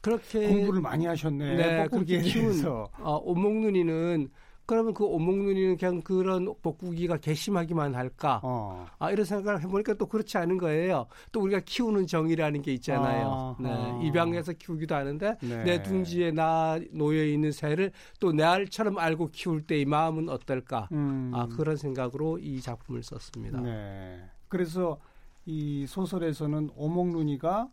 그렇게 0.00 0.48
공부를 0.48 0.80
많이 0.80 1.06
하셨네. 1.06 1.56
네, 1.56 1.86
그렇게 1.88 2.20
키운 2.20 2.64
어, 2.66 3.20
오목눈이는 3.24 4.28
그러면 4.68 4.92
그 4.92 5.02
오목눈이는 5.02 5.78
그냥 5.78 6.02
그런 6.02 6.54
뻐꾸기가 6.60 7.16
괘씸하기만 7.16 7.94
할까? 7.94 8.38
어. 8.44 8.86
아, 8.98 9.10
이런 9.10 9.24
생각을 9.24 9.62
해보니까 9.62 9.94
또 9.94 10.04
그렇지 10.04 10.36
않은 10.36 10.58
거예요. 10.58 11.06
또 11.32 11.40
우리가 11.40 11.60
키우는 11.64 12.06
정이라는 12.06 12.60
게 12.60 12.74
있잖아요. 12.74 13.56
아, 13.58 13.62
네. 13.62 13.70
아. 13.72 13.98
입양해서 14.02 14.52
키우기도 14.52 14.94
하는데 14.94 15.38
네. 15.40 15.64
내 15.64 15.82
둥지에 15.82 16.32
나 16.32 16.78
놓여 16.92 17.24
있는 17.24 17.50
새를 17.50 17.92
또 18.20 18.28
내 18.32 18.42
알처럼 18.42 18.98
알고 18.98 19.30
키울 19.32 19.62
때의 19.62 19.86
마음은 19.86 20.28
어떨까? 20.28 20.86
음. 20.92 21.32
아, 21.34 21.46
그런 21.46 21.78
생각으로 21.78 22.38
이 22.38 22.60
작품을 22.60 23.02
썼습니다. 23.02 23.62
네. 23.62 24.22
그래서 24.48 25.00
이 25.46 25.86
소설에서는 25.88 26.72
오목눈이가 26.76 27.68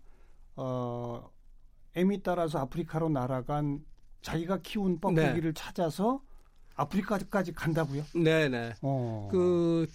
어, 0.56 1.30
애미 1.94 2.24
따라서 2.24 2.60
아프리카로 2.60 3.10
날아간 3.10 3.84
자기가 4.22 4.60
키운 4.64 5.02
뻐꾸기를 5.02 5.42
네. 5.42 5.54
찾아서 5.54 6.22
아프리카까지 6.76 7.54
간다고요? 7.54 8.04
네네. 8.14 8.76
어. 8.82 9.30
그 9.32 9.88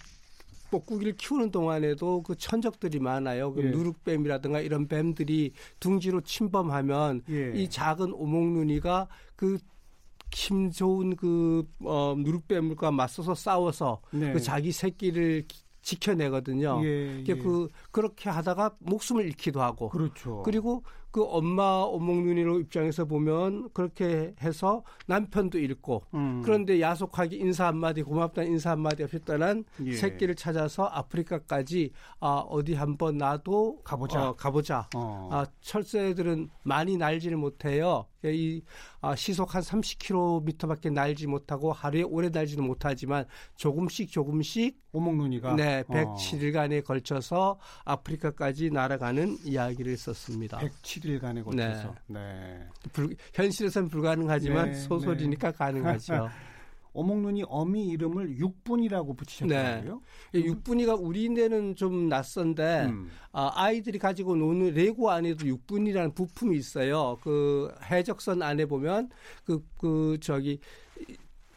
뻐꾸기를 0.71 1.17
키우는 1.17 1.51
동안에도 1.51 2.23
그 2.23 2.35
천적들이 2.35 2.99
많아요. 2.99 3.53
그 3.53 3.63
예. 3.63 3.69
누룩뱀이라든가 3.71 4.61
이런 4.61 4.87
뱀들이 4.87 5.53
둥지로 5.79 6.21
침범하면 6.21 7.23
예. 7.29 7.51
이 7.55 7.69
작은 7.69 8.13
오목눈이가 8.13 9.07
그 9.35 9.57
힘 10.31 10.71
좋은 10.71 11.15
그 11.15 11.67
어, 11.83 12.15
누룩뱀과 12.17 12.91
맞서서 12.91 13.35
싸워서 13.35 14.01
네. 14.11 14.33
그 14.33 14.39
자기 14.39 14.71
새끼를 14.71 15.45
지켜내거든요. 15.81 16.81
예, 16.83 17.23
예. 17.27 17.35
그 17.35 17.67
그렇게 17.91 18.29
하다가 18.29 18.77
목숨을 18.79 19.25
잃기도 19.25 19.61
하고. 19.61 19.89
그렇죠. 19.89 20.41
그리고 20.43 20.83
그 21.11 21.23
엄마 21.23 21.83
오목눈이로 21.83 22.61
입장에서 22.61 23.05
보면 23.05 23.69
그렇게 23.73 24.33
해서 24.41 24.83
남편도 25.07 25.59
잃고 25.59 26.03
음. 26.13 26.41
그런데 26.43 26.79
야속하게 26.79 27.35
인사 27.35 27.67
한마디 27.67 28.01
고맙다는 28.01 28.51
인사 28.51 28.71
한마디 28.71 29.03
없이 29.03 29.19
떠난 29.23 29.65
예. 29.83 29.91
새끼를 29.91 30.35
찾아서 30.35 30.85
아프리카까지 30.85 31.91
아, 32.19 32.45
어디 32.49 32.73
한번 32.73 33.17
나도 33.17 33.81
가보자. 33.83 34.29
어, 34.29 34.35
가보자. 34.35 34.87
어. 34.95 35.29
아, 35.31 35.45
철새들은 35.59 36.49
많이 36.63 36.97
날지를 36.97 37.37
못해요. 37.37 38.05
이 38.25 38.61
아, 39.01 39.15
시속 39.15 39.55
한 39.55 39.61
30km밖에 39.61 40.91
날지 40.91 41.27
못하고 41.27 41.73
하루에 41.73 42.03
오래 42.03 42.29
날지는 42.29 42.63
못하지만 42.63 43.25
조금씩 43.55 44.11
조금씩 44.11 44.79
오목눈이가 44.91 45.55
네, 45.55 45.83
107일간에 45.83 46.81
어. 46.81 46.83
걸쳐서 46.83 47.59
아프리카까지 47.85 48.69
날아가는 48.71 49.37
이야기를 49.45 49.97
썼습니다. 49.97 50.59
107일간에 50.59 51.43
걸쳐서. 51.43 51.95
네. 52.07 52.19
네. 52.19 52.67
불, 52.93 53.15
현실에서는 53.33 53.89
불가능하지만 53.89 54.71
네, 54.71 54.73
소설이니까 54.75 55.51
네. 55.51 55.57
가능하죠. 55.57 56.29
어목눈이 56.93 57.43
어미 57.47 57.87
이름을 57.87 58.37
육분이라고 58.37 59.13
붙이셨더라고요. 59.15 60.01
네. 60.33 60.39
육분이가 60.43 60.95
우리인데는 60.95 61.75
좀 61.75 62.09
낯선데 62.09 62.85
음. 62.89 63.09
아, 63.31 63.51
아이들이 63.55 63.97
가지고 63.97 64.35
노는 64.35 64.73
레고 64.73 65.09
안에도 65.09 65.45
육분이라는 65.47 66.13
부품이 66.13 66.57
있어요. 66.57 67.17
그 67.21 67.73
해적선 67.89 68.41
안에 68.41 68.65
보면 68.65 69.09
그, 69.45 69.63
그 69.77 70.17
저기 70.21 70.59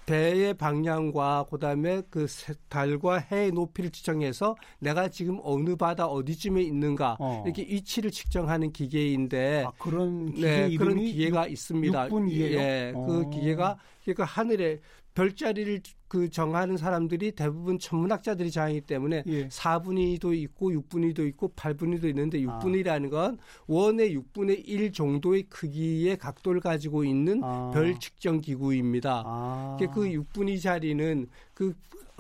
배의 0.07 0.55
방향과 0.55 1.47
그다음에 1.51 2.03
그 2.11 2.27
달과 2.69 3.19
해의 3.19 3.53
높이를 3.53 3.91
측정해서 3.91 4.55
내가 4.79 5.09
지금 5.09 5.39
어느 5.43 5.77
바다 5.77 6.07
어디쯤에 6.07 6.63
있는가 6.63 7.17
어. 7.19 7.43
이렇게 7.45 7.63
위치를 7.63 8.11
측정하는 8.11 8.73
기계인데 8.73 9.65
아, 9.67 9.73
그런 9.79 10.33
기계 10.33 10.69
네, 10.69 10.77
그런 10.77 10.99
기계가 10.99 11.47
있습니다. 11.47 12.09
6분이에요? 12.09 12.53
예, 12.53 12.93
그 12.95 13.01
어. 13.01 13.07
그 13.07 13.31
기계가 13.31 13.79
그러니까 14.03 14.25
하늘에 14.25 14.81
별자리를 15.15 15.81
그 16.09 16.29
정하는 16.29 16.77
사람들이 16.77 17.33
대부분 17.33 17.79
천문학자들이 17.79 18.51
장이기 18.51 18.83
때문에 18.83 19.23
예. 19.27 19.49
4분위도 19.49 20.35
있고 20.43 20.71
6분위도 20.71 21.27
있고 21.29 21.53
8분위도 21.57 22.05
있는데 22.05 22.41
6분위라는 22.41 23.11
건 23.11 23.39
원의 23.67 24.17
6분의 24.17 24.63
1 24.65 24.93
정도의 24.93 25.45
크기의 25.45 26.17
각도를 26.19 26.61
가지고 26.61 27.05
있는 27.05 27.43
아. 27.43 27.71
별 27.73 27.99
측정 27.99 28.41
기구입니다. 28.41 29.23
아. 29.25 29.77
그 29.81 30.03
6분위 30.03 30.61
자리는 30.61 31.27
그 31.53 31.75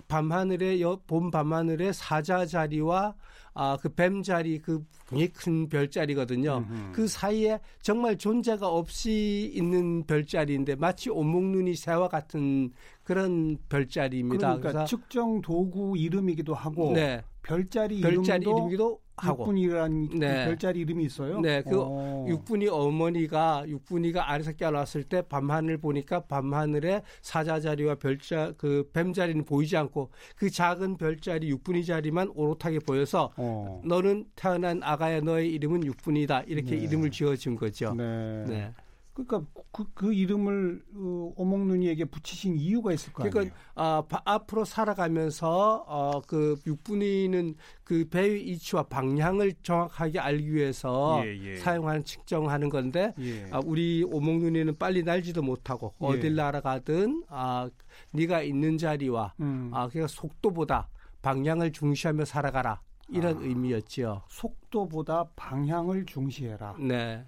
밤하늘의 0.08 0.82
봄 1.06 1.30
밤하늘의 1.30 1.94
사자 1.94 2.46
자리와 2.46 3.14
아, 3.54 3.76
그 3.80 3.88
뱀 3.94 4.22
자리 4.22 4.58
그 4.58 4.84
굉장히 5.08 5.32
큰 5.32 5.68
별자리거든요. 5.68 6.64
음흠. 6.68 6.92
그 6.92 7.06
사이에 7.06 7.60
정말 7.80 8.18
존재가 8.18 8.66
없이 8.68 9.50
있는 9.54 10.04
별자리인데 10.06 10.74
마치 10.74 11.08
온목눈이 11.10 11.76
새와 11.76 12.08
같은 12.08 12.72
그런 13.04 13.58
별자리입니다. 13.68 14.58
그러니까 14.58 14.84
측정 14.86 15.40
도구 15.42 15.96
이름이기도 15.96 16.54
하고 16.54 16.92
네. 16.92 17.22
별자리, 17.42 18.00
별자리 18.00 18.42
이름도 18.42 19.00
하고 19.16 19.44
육분이라는 19.44 20.08
네. 20.18 20.46
별자리 20.46 20.80
이름이 20.80 21.04
있어요. 21.04 21.40
네, 21.40 21.62
그 21.62 21.78
오. 21.78 22.26
육분이 22.28 22.68
어머니가 22.68 23.64
육분이가 23.68 24.30
아래서 24.30 24.52
깨어났을 24.52 25.04
때 25.04 25.22
밤하늘 25.22 25.78
보니까 25.78 26.20
밤하늘에 26.20 27.02
사자자리와 27.22 27.96
별자 27.96 28.52
그 28.56 28.90
뱀자리는 28.92 29.44
보이지 29.44 29.76
않고 29.76 30.10
그 30.36 30.50
작은 30.50 30.96
별자리 30.96 31.48
육분이 31.50 31.84
자리만 31.84 32.32
오롯하게 32.34 32.80
보여서 32.80 33.32
어. 33.36 33.82
너는 33.84 34.24
태어난 34.34 34.82
아가야 34.82 35.20
너의 35.20 35.52
이름은 35.52 35.84
육분이다 35.84 36.44
이렇게 36.46 36.76
네. 36.76 36.82
이름을 36.82 37.10
지어준 37.10 37.56
거죠. 37.56 37.94
네. 37.94 38.72
네. 39.16 39.24
그러니까 39.24 39.50
그, 39.70 39.84
그 39.94 40.12
이름을 40.12 40.82
어, 40.94 41.32
오목눈이에게 41.36 42.06
붙이신 42.06 42.58
이유가 42.58 42.92
있을 42.92 43.12
거 43.12 43.22
그러니까, 43.22 43.40
아니에요. 43.40 43.54
그러니까 43.74 44.22
아, 44.24 44.32
앞으로 44.34 44.64
살아가면서 44.64 45.84
어, 45.86 46.20
그 46.26 46.56
육분이는 46.66 47.54
그 47.84 48.08
배의 48.08 48.44
위치와 48.44 48.84
방향을 48.84 49.54
정확하게 49.62 50.18
알기 50.18 50.52
위해서 50.52 51.22
예, 51.24 51.38
예. 51.42 51.56
사용하는 51.56 52.04
측정하는 52.04 52.68
건데 52.68 53.14
예. 53.20 53.46
아, 53.50 53.60
우리 53.64 54.04
오목눈이는 54.04 54.76
빨리 54.78 55.02
날지도 55.02 55.42
못하고 55.42 55.94
예. 56.02 56.06
어딜 56.06 56.34
날아가든 56.34 57.24
아, 57.28 57.70
네가 58.12 58.42
있는 58.42 58.78
자리와 58.78 59.34
음. 59.40 59.70
아, 59.72 59.88
그러니까 59.88 60.08
속도보다 60.08 60.88
방향을 61.22 61.72
중시하며 61.72 62.24
살아가라. 62.24 62.80
이런 63.08 63.36
아, 63.36 63.40
의미였죠. 63.42 64.22
속도보다 64.28 65.28
방향을 65.36 66.06
중시해라. 66.06 66.76
네. 66.80 67.24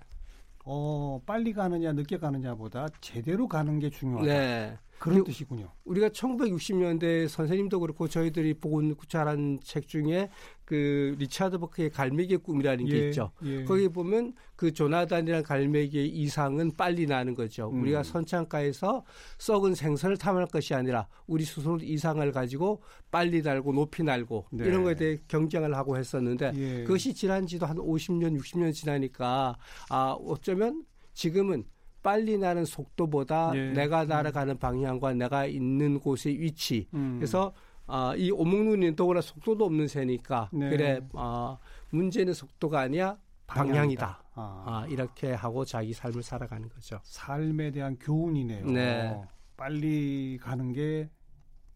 어, 0.68 1.20
빨리 1.24 1.52
가느냐 1.52 1.92
늦게 1.92 2.18
가느냐보다 2.18 2.88
제대로 3.00 3.46
가는 3.46 3.78
게 3.78 3.88
중요하다. 3.88 4.26
네. 4.26 4.76
그런 4.98 5.22
뜻이군요. 5.24 5.70
우리가 5.84 6.08
1960년대 6.08 7.28
선생님도 7.28 7.80
그렇고 7.80 8.08
저희들이 8.08 8.54
보고 8.54 8.82
자란 9.08 9.60
책 9.62 9.86
중에 9.88 10.30
그 10.66 11.14
리차드 11.18 11.58
버크의 11.58 11.90
갈매기의 11.90 12.38
꿈이라는 12.40 12.84
게 12.86 13.04
예, 13.04 13.06
있죠. 13.06 13.30
예. 13.44 13.62
거기 13.64 13.88
보면 13.88 14.34
그 14.56 14.72
조나단이라는 14.72 15.44
갈매기의 15.44 16.08
이상은 16.08 16.72
빨리 16.76 17.06
나는 17.06 17.34
거죠. 17.34 17.70
음. 17.70 17.82
우리가 17.82 18.02
선창가에서 18.02 19.04
썩은 19.38 19.76
생선을 19.76 20.18
탐할 20.18 20.46
것이 20.46 20.74
아니라 20.74 21.06
우리 21.28 21.44
스스로 21.44 21.78
이상을 21.80 22.30
가지고 22.32 22.82
빨리 23.12 23.42
날고 23.42 23.72
높이 23.72 24.02
날고 24.02 24.46
네. 24.50 24.66
이런 24.66 24.82
거에 24.82 24.96
대해 24.96 25.18
경쟁을 25.28 25.72
하고 25.76 25.96
했었는데 25.96 26.52
예. 26.56 26.82
그것이 26.82 27.14
지난 27.14 27.46
지도 27.46 27.64
한 27.64 27.76
50년, 27.76 28.36
60년 28.36 28.74
지나니까 28.74 29.56
아, 29.88 30.16
어쩌면 30.18 30.84
지금은 31.14 31.64
빨리 32.02 32.38
나는 32.38 32.64
속도보다 32.64 33.52
예. 33.54 33.70
내가 33.70 34.04
날아가는 34.04 34.58
방향과 34.58 35.14
내가 35.14 35.46
있는 35.46 36.00
곳의 36.00 36.40
위치. 36.40 36.88
음. 36.94 37.16
그래서 37.18 37.52
아, 37.86 38.14
이 38.16 38.30
오목눈이는 38.30 38.96
더구나 38.96 39.20
속도도 39.20 39.64
없는 39.64 39.88
새니까 39.88 40.50
네. 40.52 40.70
그래 40.70 41.00
아, 41.14 41.58
문제는 41.90 42.32
속도가 42.32 42.80
아니야 42.80 43.16
방향이다. 43.46 44.22
아. 44.34 44.64
아. 44.66 44.86
이렇게 44.88 45.32
하고 45.32 45.64
자기 45.64 45.92
삶을 45.92 46.22
살아가는 46.22 46.68
거죠. 46.68 47.00
삶에 47.04 47.70
대한 47.70 47.96
교훈이네요. 47.98 48.66
네. 48.66 49.20
빨리 49.56 50.38
가는 50.40 50.72
게 50.72 51.08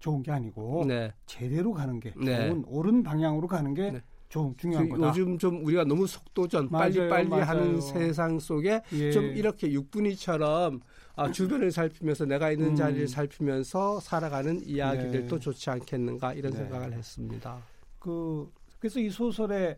좋은 0.00 0.23
게 0.23 0.33
아니고 0.33 0.85
네. 0.87 1.12
제대로 1.26 1.73
가는 1.73 2.00
게 2.00 2.12
네. 2.17 2.49
좋은 2.49 2.64
옳은 2.67 3.02
방향으로 3.02 3.47
가는 3.47 3.75
게 3.75 3.90
네. 3.93 4.00
좀 4.30 4.54
중요한 4.56 4.88
그 4.88 4.96
거다. 4.96 5.08
요즘 5.08 5.37
좀 5.37 5.64
우리가 5.66 5.84
너무 5.84 6.06
속도전 6.06 6.70
빨리 6.70 7.08
빨리 7.08 7.28
하는 7.28 7.80
세상 7.80 8.38
속에 8.38 8.80
예. 8.92 9.10
좀 9.10 9.25
이렇게 9.25 9.70
육분이처럼 9.72 10.80
아, 11.16 11.30
주변을 11.32 11.72
살피면서 11.72 12.25
내가 12.26 12.52
있는 12.52 12.68
음. 12.68 12.76
자리를 12.76 13.08
살피면서 13.08 13.99
살아가는 13.99 14.62
이야기들도 14.64 15.37
네. 15.37 15.40
좋지 15.40 15.68
않겠는가 15.70 16.32
이런 16.34 16.52
네. 16.52 16.58
생각을 16.60 16.92
했습니다. 16.92 17.58
그 17.99 18.50
그래서 18.78 19.00
이 19.00 19.10
소설에 19.10 19.76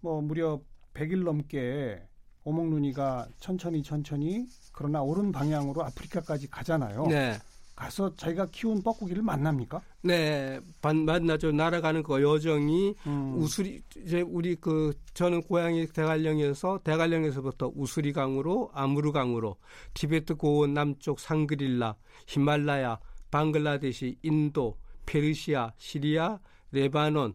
뭐 0.00 0.20
무려 0.20 0.60
100일 0.94 1.22
넘게 1.22 2.02
오목눈이가 2.42 3.28
천천히 3.38 3.84
천천히 3.84 4.48
그러나 4.72 5.00
옳은 5.00 5.30
방향으로 5.30 5.84
아프리카까지 5.84 6.50
가잖아요. 6.50 7.06
네. 7.06 7.38
가서 7.74 8.14
자기가 8.16 8.46
키운 8.52 8.82
뻐꾸기를 8.82 9.22
만납니까? 9.22 9.80
네, 10.02 10.60
만나죠. 10.82 11.52
날아가는 11.52 12.02
그 12.02 12.22
여정이 12.22 12.94
음. 13.06 13.34
우수리 13.36 13.82
이제 13.96 14.20
우리 14.20 14.56
그 14.56 14.92
저는 15.14 15.42
고향이 15.42 15.86
대관령에서 15.88 16.80
대관령에서부터 16.84 17.72
우수리강으로 17.74 18.70
아무르강으로 18.74 19.56
티베트 19.94 20.34
고원 20.34 20.74
남쪽 20.74 21.18
상그릴라, 21.18 21.96
히말라야, 22.26 22.98
방글라데시, 23.30 24.18
인도, 24.22 24.76
페르시아, 25.06 25.72
시리아, 25.78 26.38
레바논, 26.72 27.34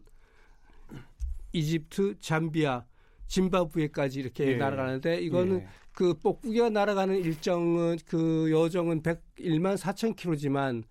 이집트, 1.52 2.20
잠비아, 2.20 2.84
짐바브웨까지 3.26 4.20
이렇게 4.20 4.52
예. 4.52 4.56
날아가는데 4.56 5.20
이거는 5.20 5.60
예. 5.60 5.68
그 5.98 6.14
뽁꾸기가 6.14 6.70
날아가는 6.70 7.16
일정은 7.16 7.98
그 8.06 8.48
여정은 8.52 9.02
101만 9.02 9.76
4천 9.76 10.14
킬로지만 10.14 10.84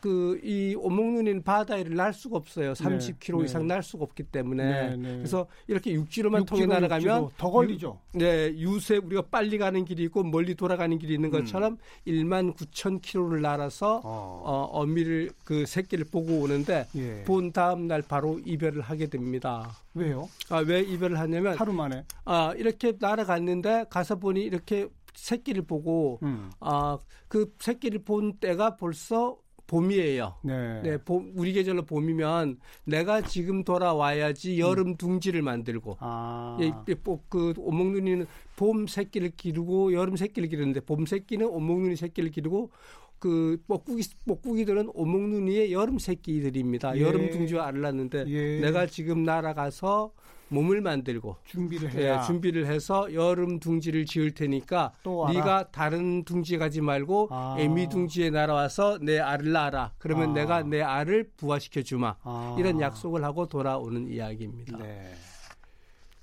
그 0.00 0.32
이 0.42 0.74
오목눈이는 0.76 1.42
바다에를 1.42 1.94
날 1.94 2.12
수가 2.12 2.36
없어요. 2.36 2.72
30km 2.72 3.38
네, 3.38 3.44
이상 3.44 3.62
네. 3.62 3.74
날 3.74 3.82
수가 3.82 4.04
없기 4.04 4.24
때문에 4.24 4.64
네, 4.64 4.96
네. 4.96 5.16
그래서 5.16 5.46
이렇게 5.68 5.92
육지로만 5.92 6.44
통해 6.44 6.66
날아가면 6.66 7.30
더 7.36 7.50
걸리죠. 7.50 7.98
유, 8.14 8.18
네, 8.18 8.52
유세 8.56 8.96
우리가 8.96 9.22
빨리 9.30 9.58
가는 9.58 9.84
길이 9.84 10.04
있고 10.04 10.24
멀리 10.24 10.54
돌아가는 10.54 10.96
길이 10.98 11.14
있는 11.14 11.30
것처럼 11.30 11.74
음. 11.74 11.78
1만 12.06 12.56
9천 12.56 13.00
킬로를 13.02 13.40
날아서 13.40 14.00
어. 14.04 14.42
어, 14.44 14.80
어미를 14.80 15.30
그 15.44 15.64
새끼를 15.66 16.06
보고 16.06 16.40
오는데 16.40 16.86
예. 16.96 17.22
본 17.24 17.52
다음 17.52 17.86
날 17.86 18.02
바로 18.02 18.40
이별을 18.44 18.80
하게 18.80 19.06
됩니다. 19.06 19.76
왜요? 19.94 20.28
아, 20.48 20.58
왜 20.58 20.80
이별을 20.80 21.18
하냐면 21.18 21.56
하루 21.56 21.72
만에 21.72 22.04
아 22.24 22.52
이렇게 22.56 22.94
날아갔는데 22.98 23.86
가서 23.90 24.16
보니 24.16 24.42
이렇게 24.42 24.88
새끼를 25.14 25.62
보고 25.62 26.18
음. 26.22 26.50
아그 26.60 27.54
새끼를 27.58 28.00
본 28.00 28.34
때가 28.38 28.76
벌써 28.76 29.36
봄이에요. 29.66 30.34
네. 30.42 30.82
네 30.82 30.98
봄, 30.98 31.32
우리 31.34 31.52
계절로 31.52 31.84
봄이면 31.84 32.58
내가 32.84 33.22
지금 33.22 33.64
돌아와야지 33.64 34.58
여름 34.58 34.88
음. 34.88 34.96
둥지를 34.96 35.42
만들고. 35.42 35.96
아. 36.00 36.58
예, 36.60 36.72
예, 36.88 36.94
그 37.28 37.54
오목눈이는 37.56 38.26
봄 38.56 38.86
새끼를 38.86 39.32
기르고 39.36 39.92
여름 39.92 40.16
새끼를 40.16 40.48
기르는데 40.48 40.80
봄 40.80 41.06
새끼는 41.06 41.46
오목눈이 41.46 41.96
새끼를 41.96 42.30
기르고 42.30 42.70
그 43.18 43.56
뻐꾸기 43.68 44.02
뻐꾸기들은 44.26 44.90
오목눈이의 44.94 45.72
여름 45.72 45.98
새끼들입니다. 45.98 46.96
예. 46.96 47.02
여름 47.02 47.30
둥지와 47.30 47.68
알을 47.68 47.80
낳는데 47.80 48.24
예. 48.26 48.60
내가 48.60 48.86
지금 48.86 49.22
날아가서 49.22 50.12
몸을 50.52 50.80
만들고 50.80 51.36
준비를 51.44 51.92
해야 51.92 52.20
예, 52.20 52.26
준비를 52.26 52.66
해서 52.66 53.12
여름 53.14 53.58
둥지를 53.58 54.04
지을 54.04 54.32
테니까 54.32 54.92
네가 55.04 55.70
다른 55.70 56.24
둥지 56.24 56.58
가지 56.58 56.80
말고 56.80 57.28
아. 57.30 57.56
애미 57.58 57.88
둥지에 57.88 58.30
날아와서 58.30 58.98
내 58.98 59.18
알을 59.18 59.52
낳아라. 59.52 59.92
그러면 59.98 60.30
아. 60.30 60.32
내가 60.34 60.62
내 60.62 60.82
알을 60.82 61.30
부화시켜 61.36 61.82
주마. 61.82 62.16
아. 62.22 62.56
이런 62.58 62.80
약속을 62.80 63.24
하고 63.24 63.46
돌아오는 63.46 64.06
이야기입니다. 64.08 64.78
네. 64.78 65.14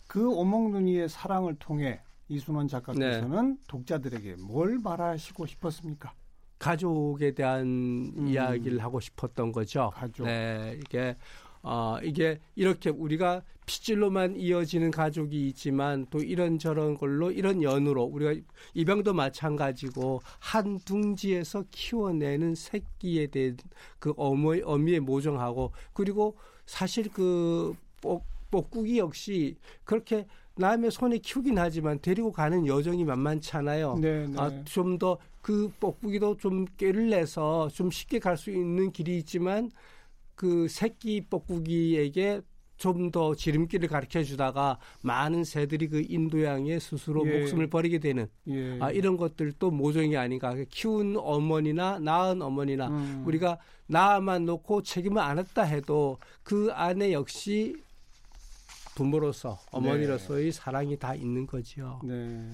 그 0.07 0.29
오목눈이의 0.29 1.09
사랑을 1.09 1.55
통해 1.59 2.01
이순원 2.27 2.67
작가께서는 2.67 3.49
네. 3.55 3.57
독자들에게 3.67 4.35
뭘 4.39 4.79
말하시고 4.83 5.45
싶었습니까? 5.45 6.13
가족에 6.59 7.31
대한 7.31 7.65
음. 8.17 8.27
이야기를 8.27 8.83
하고 8.83 8.99
싶었던 8.99 9.51
거죠. 9.51 9.91
가족. 9.95 10.25
네, 10.25 10.77
이게 10.79 11.15
어, 11.61 11.97
이게 12.03 12.39
이렇게 12.55 12.89
우리가 12.89 13.41
피질로만 13.65 14.35
이어지는 14.35 14.89
가족이 14.89 15.47
있지만 15.49 16.07
또 16.09 16.19
이런저런 16.19 16.97
걸로 16.97 17.31
이런 17.31 17.61
연으로 17.61 18.03
우리가 18.03 18.33
입양도 18.73 19.13
마찬가지고 19.13 20.21
한 20.39 20.79
둥지에서 20.79 21.65
키워내는 21.69 22.55
새끼에 22.55 23.27
대한 23.27 23.57
그 23.99 24.13
어머니, 24.17 24.61
어미의 24.63 25.01
모종하고 25.01 25.71
그리고 25.93 26.35
사실 26.65 27.09
그 27.09 27.75
뽀, 28.01 28.23
뽀꾸기 28.49 28.97
역시 28.97 29.57
그렇게 29.83 30.25
남의 30.55 30.91
손에 30.91 31.19
키우긴 31.19 31.57
하지만 31.57 31.99
데리고 32.01 32.31
가는 32.31 32.65
여정이 32.65 33.05
만만찮아요. 33.05 33.97
네, 34.01 34.27
네. 34.27 34.33
아, 34.37 34.49
좀 34.65 34.97
더 34.97 35.17
그 35.41 35.71
뻐꾸기도 35.79 36.37
좀 36.37 36.65
깨를 36.77 37.09
내서 37.09 37.69
좀 37.69 37.89
쉽게 37.91 38.19
갈 38.19 38.37
수 38.37 38.51
있는 38.51 38.91
길이 38.91 39.17
있지만 39.17 39.71
그 40.39 40.69
새끼 40.69 41.19
뻐꾸기에게 41.21 42.41
좀 42.77 43.11
더 43.11 43.35
지름길을 43.35 43.89
가르쳐 43.89 44.23
주다가 44.23 44.79
많은 45.01 45.43
새들이 45.43 45.89
그 45.89 46.01
인도양에 46.07 46.79
스스로 46.79 47.27
예. 47.27 47.39
목숨을 47.39 47.67
버리게 47.67 47.99
되는 47.99 48.27
예. 48.47 48.79
아, 48.79 48.89
이런 48.91 49.17
것들도 49.17 49.69
모종이 49.69 50.15
아닌가. 50.15 50.55
그 50.55 50.63
키운 50.69 51.17
어머니나 51.17 51.99
낳은 51.99 52.41
어머니나 52.41 52.87
음. 52.87 53.23
우리가 53.25 53.57
낳아만 53.87 54.45
놓고 54.45 54.83
책임을 54.83 55.21
안 55.21 55.39
했다 55.39 55.63
해도 55.63 56.19
그 56.41 56.69
안에 56.71 57.11
역시 57.11 57.75
부모로서 58.95 59.59
어머니로서의 59.71 60.45
네. 60.45 60.51
사랑이 60.51 60.97
다 60.97 61.15
있는 61.15 61.45
거지요. 61.45 61.99
네. 62.05 62.49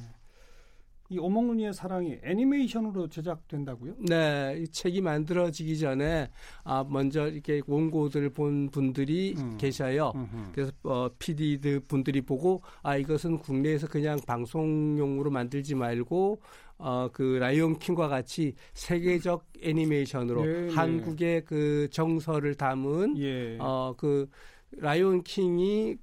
이 1.09 1.19
오목눈이의 1.19 1.73
사랑이 1.73 2.17
애니메이션으로 2.23 3.07
제작된다고요? 3.07 3.95
네, 3.99 4.57
이 4.59 4.67
책이 4.67 5.01
만들어지기 5.01 5.77
전에 5.77 6.29
아 6.63 6.83
먼저 6.87 7.27
이렇게 7.27 7.61
원고들을 7.67 8.31
본 8.31 8.69
분들이 8.69 9.35
음. 9.37 9.57
계셔요. 9.57 10.13
음흠. 10.15 10.51
그래서 10.51 10.71
어, 10.83 11.09
PD들 11.19 11.81
분들이 11.81 12.21
보고 12.21 12.63
아 12.81 12.97
이것은 12.97 13.37
국내에서 13.37 13.87
그냥 13.87 14.19
방송용으로 14.25 15.29
만들지 15.29 15.75
말고 15.75 16.41
어, 16.77 17.09
그 17.13 17.37
라이온 17.39 17.77
킹과 17.77 18.07
같이 18.07 18.55
세계적 18.73 19.45
애니메이션으로 19.61 20.45
예, 20.45 20.67
예. 20.67 20.73
한국의 20.73 21.45
그 21.45 21.87
정서를 21.91 22.55
담은 22.55 23.17
예. 23.19 23.57
어, 23.59 23.93
그 23.95 24.27
라이온 24.71 25.21
킹이 25.23 25.97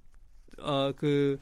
어, 0.61 0.93
그 0.97 1.38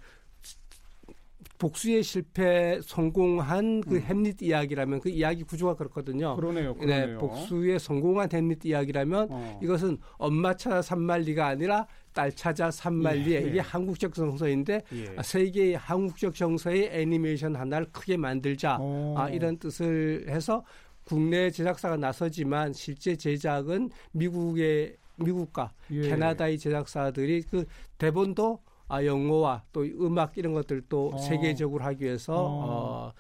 복수의 1.61 2.03
실패 2.03 2.81
성공한 2.83 3.83
그 3.83 3.96
음. 3.96 4.01
햄릿 4.01 4.42
이야기라면 4.42 5.01
그 5.01 5.11
이야기 5.11 5.44
구조가 5.44 5.75
그렇거든요. 5.75 6.35
그러네요. 6.35 6.73
네, 6.73 6.79
그러네요. 6.81 7.07
네, 7.07 7.14
복수의 7.18 7.79
성공한 7.79 8.31
햄릿 8.33 8.64
이야기라면 8.64 9.29
어. 9.31 9.61
이것은 9.62 9.99
엄마 10.16 10.57
찾아 10.57 10.81
산말리가 10.81 11.46
아니라 11.46 11.87
딸 12.14 12.33
찾아 12.33 12.70
산말리 12.70 13.35
예, 13.35 13.40
이게 13.40 13.57
예. 13.57 13.61
한국적 13.61 14.14
정서인데 14.14 14.83
예. 14.94 15.14
아, 15.16 15.23
세계의 15.23 15.77
한국적 15.77 16.35
정서의 16.35 16.88
애니메이션 16.92 17.55
하나를 17.55 17.88
크게 17.92 18.16
만들자 18.16 18.79
아, 19.16 19.29
이런 19.31 19.59
뜻을 19.59 20.25
해서 20.29 20.64
국내 21.05 21.51
제작사가 21.51 21.99
나서지만 21.99 22.73
실제 22.73 23.14
제작은 23.14 23.90
미국의 24.12 24.96
미국과 25.16 25.73
예. 25.90 26.09
캐나다의 26.09 26.59
제작사들이 26.59 27.42
그 27.42 27.66
대본도 27.99 28.61
아, 28.90 29.05
영어와 29.05 29.62
또 29.72 29.83
음악 29.83 30.37
이런 30.37 30.53
것들도 30.53 31.12
어. 31.14 31.18
세계적으로 31.18 31.85
하기 31.85 32.05
위해서 32.05 32.35
어. 32.35 33.12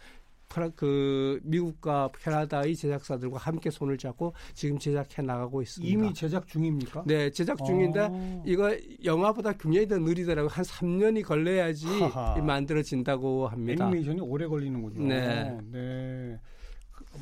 어, 0.52 0.70
그 0.74 1.40
미국과 1.44 2.10
캐나다의 2.20 2.74
제작사들과 2.74 3.38
함께 3.38 3.70
손을 3.70 3.96
잡고 3.96 4.34
지금 4.52 4.78
제작해 4.78 5.22
나가고 5.22 5.62
있습니다. 5.62 5.92
이미 5.92 6.12
제작 6.12 6.48
중입니까? 6.48 7.04
네, 7.06 7.30
제작 7.30 7.64
중인데 7.64 8.08
어. 8.10 8.42
이거 8.44 8.76
영화보다 9.04 9.52
굉장히 9.52 9.86
더 9.86 9.98
느리더라고요. 9.98 10.50
한 10.50 10.64
3년이 10.64 11.24
걸려야지 11.24 11.86
하하. 11.86 12.40
만들어진다고 12.42 13.46
합니다. 13.46 13.84
애니메이션이 13.84 14.20
오래 14.20 14.46
걸리는군요. 14.48 15.06
네. 15.06 15.56
네. 15.70 16.40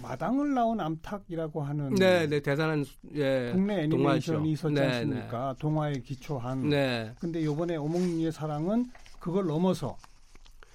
마당을 0.02 0.54
나온 0.54 0.80
암탉이라고 0.80 1.62
하는 1.62 1.94
네, 1.94 2.26
네 2.26 2.40
대단한 2.40 2.84
예, 3.14 3.50
국내 3.52 3.82
애니메이션이 3.82 4.52
있었지 4.52 4.74
네, 4.74 4.86
않습니까? 4.86 5.52
네. 5.52 5.58
동화에 5.58 5.92
기초한. 6.00 6.68
네. 6.68 7.12
근데 7.20 7.44
요번에 7.44 7.76
오목니의 7.76 8.32
사랑은 8.32 8.90
그걸 9.18 9.46
넘어서 9.46 9.96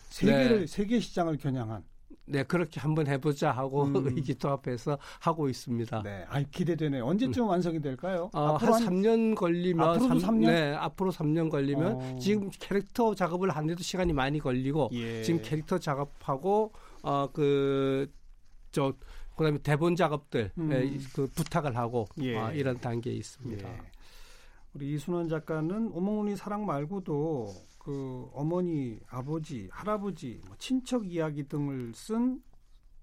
세계를 0.09 0.61
네. 0.61 0.67
세계 0.67 0.99
시장을 0.99 1.37
겨냥한 1.37 1.83
네, 2.25 2.43
그렇게 2.43 2.79
한번 2.79 3.07
해보자 3.07 3.51
하고 3.51 3.83
음. 3.83 3.93
의기도 4.07 4.49
앞에서 4.49 4.97
하고 5.19 5.49
있습니다. 5.49 6.03
네, 6.03 6.25
아 6.29 6.41
기대되네요. 6.41 7.05
언제쯤 7.05 7.43
음. 7.43 7.49
완성이 7.49 7.81
될까요? 7.81 8.29
어, 8.33 8.55
한 8.55 8.71
3년 8.71 9.35
걸리면 9.35 9.87
앞으로 9.87 10.19
3, 10.19 10.39
년? 10.39 10.53
네, 10.53 10.73
앞으로 10.73 11.11
3년 11.11 11.49
걸리면 11.49 11.93
어. 11.93 12.17
지금 12.19 12.49
캐릭터 12.59 13.13
작업을 13.13 13.49
하는데도 13.49 13.83
시간이 13.83 14.13
많이 14.13 14.39
걸리고 14.39 14.89
예. 14.93 15.21
지금 15.23 15.41
캐릭터 15.43 15.77
작업하고 15.77 16.71
어그 17.01 18.09
저 18.73 18.93
그다음에 19.37 19.59
대본 19.59 19.95
작업들 19.95 20.51
음. 20.57 20.71
예, 20.73 20.99
그 21.15 21.27
부탁을 21.27 21.77
하고 21.77 22.07
예. 22.19 22.37
어, 22.37 22.51
이런 22.51 22.79
단계에 22.79 23.13
있습니다. 23.13 23.69
예. 23.69 23.81
우리 24.73 24.93
이순원 24.93 25.29
작가는 25.29 25.91
오목훈이 25.93 26.35
사랑 26.35 26.65
말고도 26.65 27.53
그 27.77 28.27
어머니, 28.33 28.99
아버지, 29.07 29.69
할아버지, 29.71 30.41
뭐 30.47 30.55
친척 30.57 31.09
이야기 31.09 31.47
등을 31.47 31.93
쓴 31.93 32.41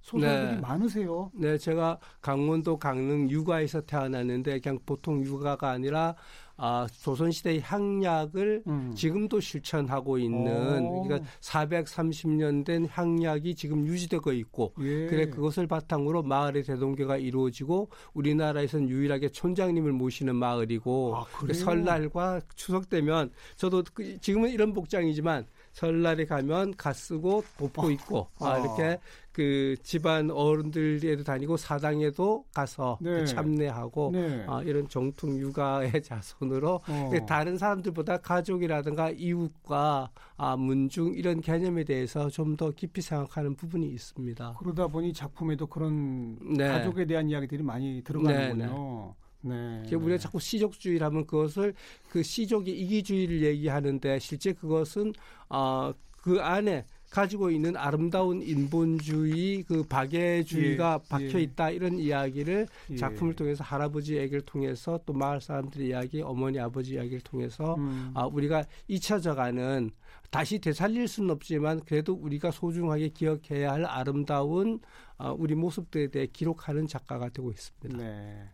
소설들이 0.00 0.56
네. 0.56 0.60
많으세요. 0.60 1.30
네, 1.34 1.58
제가 1.58 1.98
강원도 2.20 2.78
강릉 2.78 3.30
육아에서 3.30 3.82
태어났는데 3.82 4.60
그냥 4.60 4.78
보통 4.84 5.22
육아가 5.22 5.70
아니라 5.70 6.16
아, 6.62 6.86
조선시대의 7.02 7.62
향약을 7.62 8.64
음. 8.66 8.92
지금도 8.94 9.40
실천하고 9.40 10.18
있는 10.18 10.84
오. 10.84 11.02
그러니까 11.04 11.26
430년 11.40 12.66
된 12.66 12.86
향약이 12.86 13.54
지금 13.54 13.86
유지되고 13.86 14.30
있고 14.32 14.74
예. 14.80 15.06
그래 15.06 15.30
그것을 15.30 15.66
바탕으로 15.66 16.22
마을의 16.22 16.64
대동계가 16.64 17.16
이루어지고 17.16 17.88
우리나라에서는 18.12 18.90
유일하게 18.90 19.30
촌장님을 19.30 19.92
모시는 19.92 20.36
마을이고 20.36 21.16
아, 21.16 21.24
설날과 21.50 22.42
추석 22.54 22.90
되면 22.90 23.30
저도 23.56 23.82
그, 23.94 24.20
지금은 24.20 24.50
이런 24.50 24.74
복장이지만 24.74 25.46
설날에 25.72 26.26
가면 26.26 26.76
가 26.76 26.92
쓰고 26.92 27.42
어. 27.76 27.90
있고 27.90 28.28
아, 28.38 28.58
이렇게 28.58 28.98
그 29.40 29.74
집안 29.82 30.30
어른들에도 30.30 31.24
다니고 31.24 31.56
사당에도 31.56 32.44
가서 32.52 32.98
네. 33.00 33.24
참례하고 33.24 34.10
네. 34.12 34.44
아, 34.46 34.62
이런 34.62 34.86
정통 34.86 35.38
육아의 35.38 35.92
자손으로 36.04 36.82
어. 36.86 37.10
다른 37.26 37.56
사람들보다 37.56 38.18
가족이라든가 38.18 39.08
이웃과 39.08 40.10
아, 40.36 40.56
문중 40.56 41.14
이런 41.14 41.40
개념에 41.40 41.84
대해서 41.84 42.28
좀 42.28 42.50
더 42.56 42.72
깊이 42.72 43.00
생각하는 43.00 43.54
부분이 43.54 43.86
있습니다. 43.86 44.56
그러다 44.58 44.88
보니 44.88 45.12
작품에도 45.12 45.68
그런 45.68 46.36
네. 46.56 46.66
가족에 46.66 47.06
대한 47.06 47.30
이야기들이 47.30 47.62
많이 47.62 48.02
들어가는군요. 48.02 49.14
네, 49.42 49.54
네. 49.54 49.82
네. 49.88 49.94
우리가 49.94 50.16
네. 50.16 50.18
자꾸 50.18 50.40
시족주의를 50.40 51.06
하면 51.06 51.26
그것을 51.26 51.72
그 52.10 52.22
시족의 52.22 52.78
이기주의를 52.78 53.42
얘기하는데 53.42 54.18
실제 54.18 54.52
그것은 54.52 55.12
어, 55.48 55.92
그 56.18 56.40
안에 56.42 56.84
가지고 57.10 57.50
있는 57.50 57.76
아름다운 57.76 58.40
인본주의 58.40 59.64
그 59.64 59.82
박애주의가 59.82 61.00
예, 61.02 61.08
박혀 61.08 61.38
예. 61.38 61.42
있다 61.42 61.70
이런 61.70 61.98
이야기를 61.98 62.68
예. 62.90 62.96
작품을 62.96 63.34
통해서 63.34 63.64
할아버지 63.64 64.16
얘기를 64.16 64.40
통해서 64.42 65.00
또 65.04 65.12
마을 65.12 65.40
사람들의 65.40 65.88
이야기, 65.88 66.22
어머니 66.22 66.60
아버지 66.60 66.94
이야기를 66.94 67.20
통해서 67.22 67.74
음. 67.74 68.12
아 68.14 68.26
우리가 68.26 68.64
잊혀져가는 68.86 69.90
다시 70.30 70.60
되살릴 70.60 71.08
수는 71.08 71.30
없지만 71.30 71.80
그래도 71.80 72.14
우리가 72.14 72.52
소중하게 72.52 73.08
기억해야 73.08 73.72
할 73.72 73.84
아름다운 73.84 74.78
아, 75.18 75.32
우리 75.32 75.56
모습들에 75.56 76.08
대해 76.08 76.26
기록하는 76.32 76.86
작가가 76.86 77.28
되고 77.28 77.50
있습니다. 77.50 78.02
네. 78.02 78.48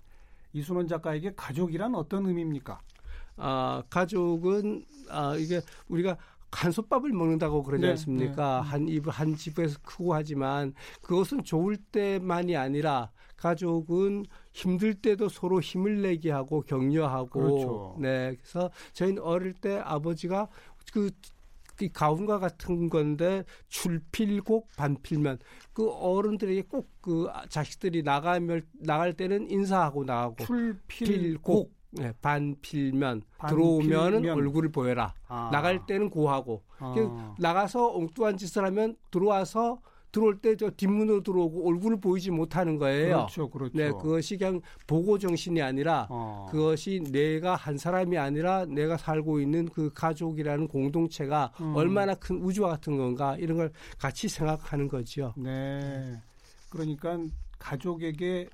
이순원 0.55 0.89
작가에게 0.89 1.33
가족이란 1.37 1.95
어떤 1.95 2.25
의미입니까? 2.27 2.81
아, 3.37 3.83
가족은 3.91 4.87
아, 5.11 5.37
이게 5.37 5.61
우리가 5.89 6.17
간솥밥을 6.51 7.13
먹는다고 7.13 7.63
그러지 7.63 7.83
네, 7.83 7.91
않습니까? 7.91 8.63
네. 8.63 8.71
한 8.71 8.89
입, 8.89 9.05
한 9.07 9.37
집에서 9.37 9.79
크고 9.83 10.15
하지만 10.15 10.75
그것은 11.03 11.45
좋을 11.45 11.77
때만이 11.77 12.57
아니라 12.57 13.11
가족은 13.37 14.25
힘들 14.53 14.95
때도 14.95 15.29
서로 15.29 15.61
힘을 15.61 16.03
내게 16.03 16.31
하고 16.31 16.63
격려하고 16.63 17.29
그렇죠. 17.29 17.97
네. 18.01 18.35
그래서 18.41 18.71
저희는 18.93 19.23
어릴 19.23 19.53
때 19.53 19.79
아버지가 19.85 20.49
그 20.93 21.11
가훈과 21.93 22.39
같은 22.39 22.89
건데 22.89 23.45
출필곡 23.69 24.69
반필면 24.77 25.39
그 25.75 25.91
어른들에게 25.91 26.63
꼭 26.63 26.97
그 27.07 27.29
자식들이 27.49 28.03
나가면 28.03 28.67
나갈 28.81 29.13
때는 29.13 29.49
인사하고 29.49 30.03
나가고 30.03 30.45
출필곡 30.45 31.73
네, 31.91 32.13
반필면 32.21 33.23
들어오면 33.49 34.15
은 34.15 34.31
얼굴을 34.31 34.71
보여라. 34.71 35.15
아. 35.29 35.51
나갈 35.53 35.87
때는 35.87 36.11
고하고 36.11 36.63
아. 36.79 37.35
나가서 37.39 37.97
엉뚱한 37.97 38.37
짓을 38.37 38.65
하면 38.65 38.97
들어와서 39.11 39.81
들어올 40.17 40.39
때 40.39 40.57
저 40.57 40.71
뒷문으로 40.71 41.23
들어오고 41.23 41.69
얼굴을 41.69 42.01
보이지 42.01 42.31
못하는 42.31 42.79
거예요. 42.79 43.17
그렇죠, 43.17 43.51
그렇죠. 43.51 43.77
네, 43.77 43.91
그것이 43.91 44.39
그냥 44.39 44.63
보고 44.87 45.19
정신이 45.19 45.61
아니라 45.61 46.07
어. 46.09 46.47
그것이 46.51 47.03
내가 47.13 47.55
한 47.55 47.77
사람이 47.77 48.17
아니라 48.17 48.65
내가 48.65 48.97
살고 48.97 49.41
있는 49.41 49.69
그 49.69 49.91
가족이라는 49.95 50.69
공동체가 50.69 51.53
음. 51.61 51.77
얼마나 51.77 52.15
큰 52.15 52.37
우주와 52.37 52.71
같은 52.71 52.97
건가 52.97 53.37
이런 53.39 53.59
걸 53.59 53.73
같이 53.99 54.29
생각하는 54.29 54.89
거죠. 54.89 55.35
네. 55.37 56.19
그러니까 56.71 57.19
가족에게 57.59 58.49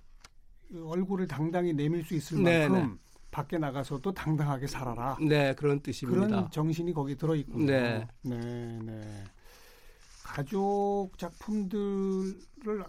얼굴을 0.84 1.28
당당히 1.28 1.72
내밀 1.72 2.02
수 2.02 2.14
있을 2.14 2.42
네, 2.42 2.66
만큼 2.66 2.92
네. 2.94 3.11
밖에 3.32 3.58
나가서도 3.58 4.12
당당하게 4.12 4.68
살아라. 4.68 5.16
네, 5.20 5.54
그런 5.54 5.80
뜻입니다. 5.80 6.26
그런 6.26 6.50
정신이 6.50 6.92
거기 6.92 7.16
들어 7.16 7.34
있군요. 7.34 7.66
네. 7.66 8.06
네, 8.22 8.38
네. 8.84 9.24
가족 10.22 11.10
작품들을 11.18 12.34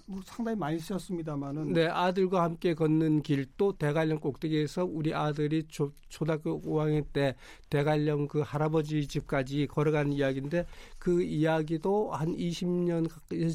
뭐 0.05 0.21
상당히 0.23 0.57
많이 0.57 0.79
쓰셨습니다만은 0.79 1.73
네 1.73 1.87
아들과 1.87 2.43
함께 2.43 2.73
걷는 2.73 3.21
길도 3.21 3.77
대관령 3.77 4.19
꼭대기에서 4.19 4.85
우리 4.85 5.13
아들이 5.13 5.63
초, 5.67 5.91
초등학교 6.07 6.61
5학년 6.61 7.03
때 7.11 7.35
대관령 7.69 8.27
그 8.27 8.39
할아버지 8.39 9.05
집까지 9.07 9.67
걸어가는 9.67 10.13
이야기인데 10.13 10.65
그 10.97 11.21
이야기도 11.21 12.13
한 12.13 12.33
20년 12.33 13.09
가까이 13.09 13.49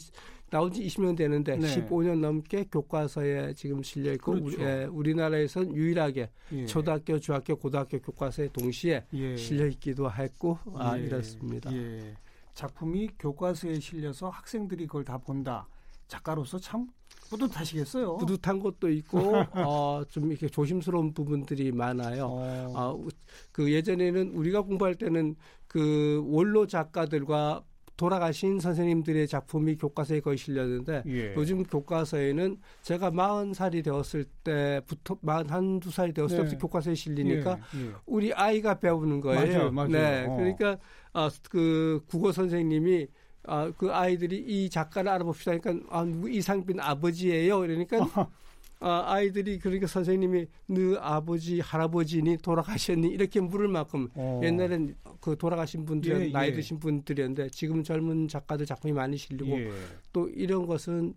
나온 0.50 0.72
지 0.72 0.82
20년 0.84 1.16
되는데 1.16 1.56
네. 1.56 1.66
15년 1.66 2.20
넘게 2.20 2.64
교과서에 2.70 3.52
지금 3.54 3.82
실려 3.82 4.12
있고 4.14 4.32
그렇죠. 4.32 4.46
우리, 4.46 4.64
예, 4.64 4.84
우리나라에선 4.84 5.74
유일하게 5.74 6.30
예. 6.52 6.66
초등학교, 6.66 7.18
중학교, 7.18 7.56
고등학교 7.56 7.98
교과서에 8.00 8.48
동시에 8.52 9.04
예. 9.12 9.36
실려 9.36 9.66
있기도 9.66 10.10
했고 10.10 10.58
아, 10.74 10.98
예. 10.98 11.02
이렇습니다. 11.02 11.72
예. 11.74 12.14
작품이 12.54 13.10
교과서에 13.18 13.78
실려서 13.78 14.30
학생들이 14.30 14.86
그걸 14.86 15.04
다 15.04 15.18
본다. 15.18 15.68
작가로서 16.08 16.58
참 16.58 16.88
뿌듯하시겠어요. 17.30 18.16
뿌듯한 18.16 18.58
것도 18.58 18.90
있고 18.90 19.18
어, 19.52 20.02
좀 20.08 20.30
이렇게 20.30 20.48
조심스러운 20.48 21.12
부분들이 21.12 21.70
많아요. 21.72 22.24
어. 22.24 22.72
어, 22.74 23.06
그 23.52 23.70
예전에는 23.70 24.30
우리가 24.30 24.62
공부할 24.62 24.94
때는 24.94 25.36
그 25.66 26.24
원로 26.26 26.66
작가들과 26.66 27.62
돌아가신 27.98 28.60
선생님들의 28.60 29.26
작품이 29.26 29.76
교과서에 29.76 30.20
거의 30.20 30.38
실렸는데 30.38 31.02
예. 31.08 31.34
요즘 31.34 31.64
교과서에는 31.64 32.56
제가 32.82 33.10
40살이 33.10 33.82
되었을 33.82 34.24
때부터 34.44 35.16
41~2살이 35.16 36.14
되었을 36.14 36.36
네. 36.36 36.44
때부터 36.44 36.58
교과서에 36.58 36.94
실리니까 36.94 37.58
예. 37.74 37.80
예. 37.80 37.90
우리 38.06 38.32
아이가 38.32 38.78
배우는 38.78 39.20
거예요. 39.20 39.52
맞아요, 39.52 39.70
맞아요. 39.72 39.88
네. 39.88 40.26
어. 40.28 40.36
그러니까 40.36 40.78
아, 41.12 41.28
그 41.50 42.00
국어 42.06 42.30
선생님이 42.30 43.08
아, 43.48 43.72
그 43.76 43.92
아이들이 43.92 44.38
이 44.46 44.70
작가를 44.70 45.10
알아봅시다. 45.10 45.58
그러니까 45.58 45.86
아, 45.90 46.04
누구 46.04 46.30
이상빈 46.30 46.78
아버지예요. 46.78 47.58
그러니까 47.58 47.98
아, 48.80 49.04
아이들이 49.06 49.58
그러니까 49.58 49.86
선생님이 49.86 50.46
너 50.66 50.96
아버지 51.00 51.60
할아버지니 51.60 52.38
돌아가셨니 52.38 53.08
이렇게 53.08 53.40
물을 53.40 53.68
만큼 53.68 54.08
어. 54.14 54.40
옛날엔 54.42 54.94
그 55.20 55.36
돌아가신 55.36 55.84
분들 55.84 56.28
예, 56.28 56.32
나이 56.32 56.50
예. 56.50 56.52
드신 56.52 56.78
분들이었는데 56.78 57.50
지금 57.50 57.82
젊은 57.82 58.28
작가들 58.28 58.66
작품이 58.66 58.92
많이 58.92 59.16
실리고 59.16 59.50
예. 59.58 59.70
또 60.12 60.28
이런 60.28 60.66
것은 60.66 61.14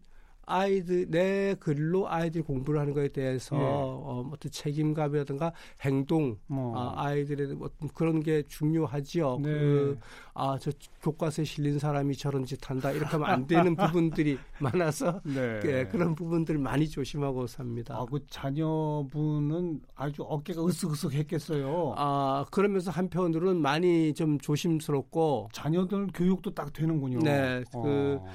아이들 0.51 1.09
내 1.09 1.55
글로 1.59 2.09
아이들이 2.09 2.43
공부를 2.43 2.79
하는 2.79 2.93
것에 2.93 3.07
대해서 3.09 3.55
예. 3.55 3.59
어, 3.61 4.23
뭐 4.25 4.31
어떤 4.33 4.51
책임감이라든가 4.51 5.53
행동 5.81 6.37
어. 6.49 6.73
아, 6.75 7.05
아이들의 7.05 7.57
어떤 7.61 7.89
그런 7.93 8.21
게 8.21 8.43
중요하지요. 8.47 9.39
네. 9.41 9.49
그, 9.49 9.99
아, 10.33 10.57
저 10.59 10.71
교과서에 11.01 11.45
실린 11.45 11.79
사람이 11.79 12.15
저런 12.15 12.45
짓 12.45 12.69
한다 12.69 12.91
이렇게 12.91 13.11
하면 13.11 13.29
안 13.29 13.47
되는 13.47 13.75
부분들이 13.75 14.37
많아서 14.59 15.21
네. 15.23 15.61
예, 15.65 15.87
그런 15.89 16.15
부분들 16.15 16.57
많이 16.57 16.89
조심하고 16.89 17.47
삽니다. 17.47 17.95
아, 17.95 18.05
그 18.05 18.19
자녀분은 18.27 19.81
아주 19.95 20.23
어깨가 20.23 20.61
으쓱으쓱했겠어요. 20.61 21.93
아, 21.95 22.45
그러면서 22.51 22.91
한편으로는 22.91 23.61
많이 23.61 24.13
좀 24.13 24.37
조심스럽고 24.39 25.49
자녀들 25.53 26.07
교육도 26.13 26.53
딱 26.53 26.73
되는군요. 26.73 27.19
네, 27.19 27.63
그 27.71 28.17
어. 28.21 28.25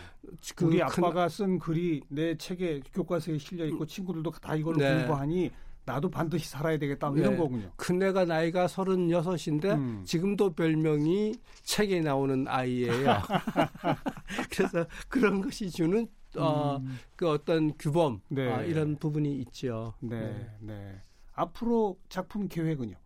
그 0.55 0.66
우리 0.66 0.83
아빠가 0.83 1.29
쓴 1.29 1.59
글이 1.59 2.02
내 2.09 2.37
책에 2.37 2.81
교과서에 2.92 3.38
실려 3.38 3.64
있고 3.66 3.87
친구들도 3.87 4.31
다 4.33 4.55
이걸 4.55 4.77
네. 4.77 4.99
공부하니 4.99 5.51
나도 5.85 6.11
반드시 6.11 6.49
살아야 6.49 6.77
되겠다 6.79 7.09
뭐 7.09 7.16
네. 7.16 7.23
이런 7.23 7.37
거군요. 7.38 7.71
큰애가 7.77 8.25
나이가 8.25 8.66
서른여섯인데 8.66 9.73
음. 9.73 10.03
지금도 10.05 10.55
별명이 10.55 11.35
책에 11.62 12.01
나오는 12.01 12.47
아이예요. 12.49 13.23
그래서 14.51 14.87
그런 15.09 15.40
것이 15.40 15.71
주는 15.71 16.09
어, 16.37 16.79
음. 16.79 16.99
그 17.14 17.31
어떤 17.31 17.73
규범 17.79 18.21
네. 18.29 18.53
어, 18.53 18.62
이런 18.64 18.97
부분이 18.97 19.38
있죠. 19.42 19.95
네, 20.01 20.21
네, 20.21 20.51
네. 20.61 21.03
앞으로 21.35 21.99
작품 22.09 22.49
계획은요? 22.49 22.97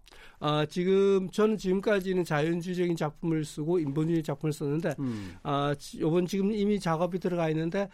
아, 0.41 0.65
지금 0.67 1.31
저는 1.31 1.59
지금까지는 1.59 2.25
자연주의적인 2.25 2.97
작품을 2.97 3.45
쓰고 3.45 3.79
인본주의 3.79 4.23
작품을 4.23 4.53
썼는데 4.53 4.95
음. 4.99 5.37
아, 5.43 5.75
요번 5.99 6.27
지금 6.27 6.53
이미 6.53 6.81
작업이 6.81 7.19
들어가 7.19 7.49
있는데 7.51 7.89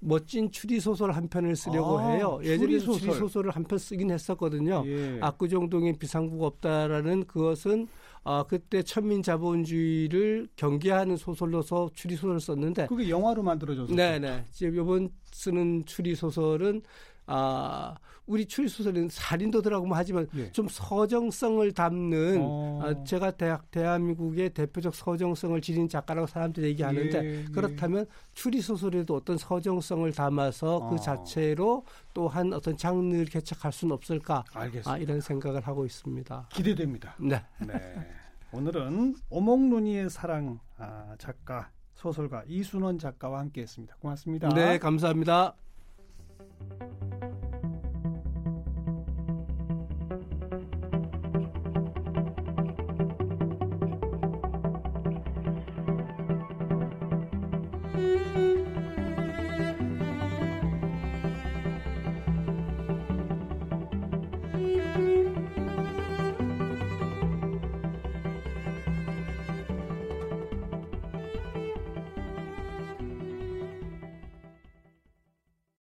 멋진 0.00 0.50
추리 0.52 0.78
소설 0.80 1.10
한 1.10 1.28
편을 1.28 1.56
쓰려고 1.56 1.98
아, 1.98 2.10
해요. 2.10 2.38
예전에 2.42 2.78
추리, 2.78 2.98
추리 2.98 3.12
소설을 3.14 3.50
한 3.50 3.64
편 3.64 3.78
쓰긴 3.78 4.10
했었거든요. 4.12 4.84
예. 4.86 5.18
압구정동에 5.20 5.92
비상구가 5.94 6.46
없다라는 6.46 7.26
그것은 7.26 7.88
아 8.24 8.44
그때 8.48 8.82
천민 8.82 9.22
자본주의를 9.22 10.48
경계하는 10.56 11.16
소설로서 11.16 11.90
추리 11.94 12.14
소설을 12.16 12.40
썼는데 12.40 12.86
그게 12.86 13.08
영화로 13.08 13.42
만들어졌어요. 13.42 13.96
네 13.96 14.18
네. 14.18 14.44
지금 14.52 14.80
이번 14.80 15.10
쓰는 15.32 15.84
추리 15.86 16.14
소설은 16.14 16.82
아 17.26 17.94
우리 18.28 18.46
추리소설은 18.46 19.08
살인도 19.10 19.62
들어가고 19.62 19.92
하지만 19.94 20.28
예. 20.36 20.52
좀 20.52 20.68
서정성을 20.68 21.72
담는 21.72 22.38
어. 22.40 22.80
아, 22.82 23.04
제가 23.04 23.32
대학 23.32 23.70
대한민국의 23.70 24.50
대표적 24.50 24.94
서정성을 24.94 25.60
지닌 25.62 25.88
작가라고 25.88 26.26
사람들이 26.26 26.66
얘기하는데 26.68 27.24
예, 27.24 27.38
예. 27.40 27.44
그렇다면 27.52 28.06
추리소설에도 28.34 29.16
어떤 29.16 29.38
서정성을 29.38 30.12
담아서 30.12 30.80
그 30.80 30.84
어. 30.84 30.90
그 30.90 30.98
자체로 30.98 31.84
또한 32.12 32.52
어떤 32.52 32.76
장르를 32.76 33.24
개척할 33.26 33.72
수는 33.72 33.92
없을까 33.94 34.44
알겠습니다. 34.52 34.92
아, 34.92 34.98
이런 34.98 35.20
생각을 35.20 35.62
하고 35.62 35.86
있습니다. 35.86 36.48
기대됩니다. 36.52 37.14
네. 37.18 37.42
네. 37.66 38.06
오늘은 38.52 39.16
오목눈이의 39.30 40.10
사랑 40.10 40.58
아, 40.76 41.14
작가 41.18 41.70
소설가 41.94 42.44
이순원 42.46 42.98
작가와 42.98 43.40
함께했습니다. 43.40 43.96
고맙습니다. 44.00 44.48
네, 44.50 44.78
감사합니다. 44.78 45.54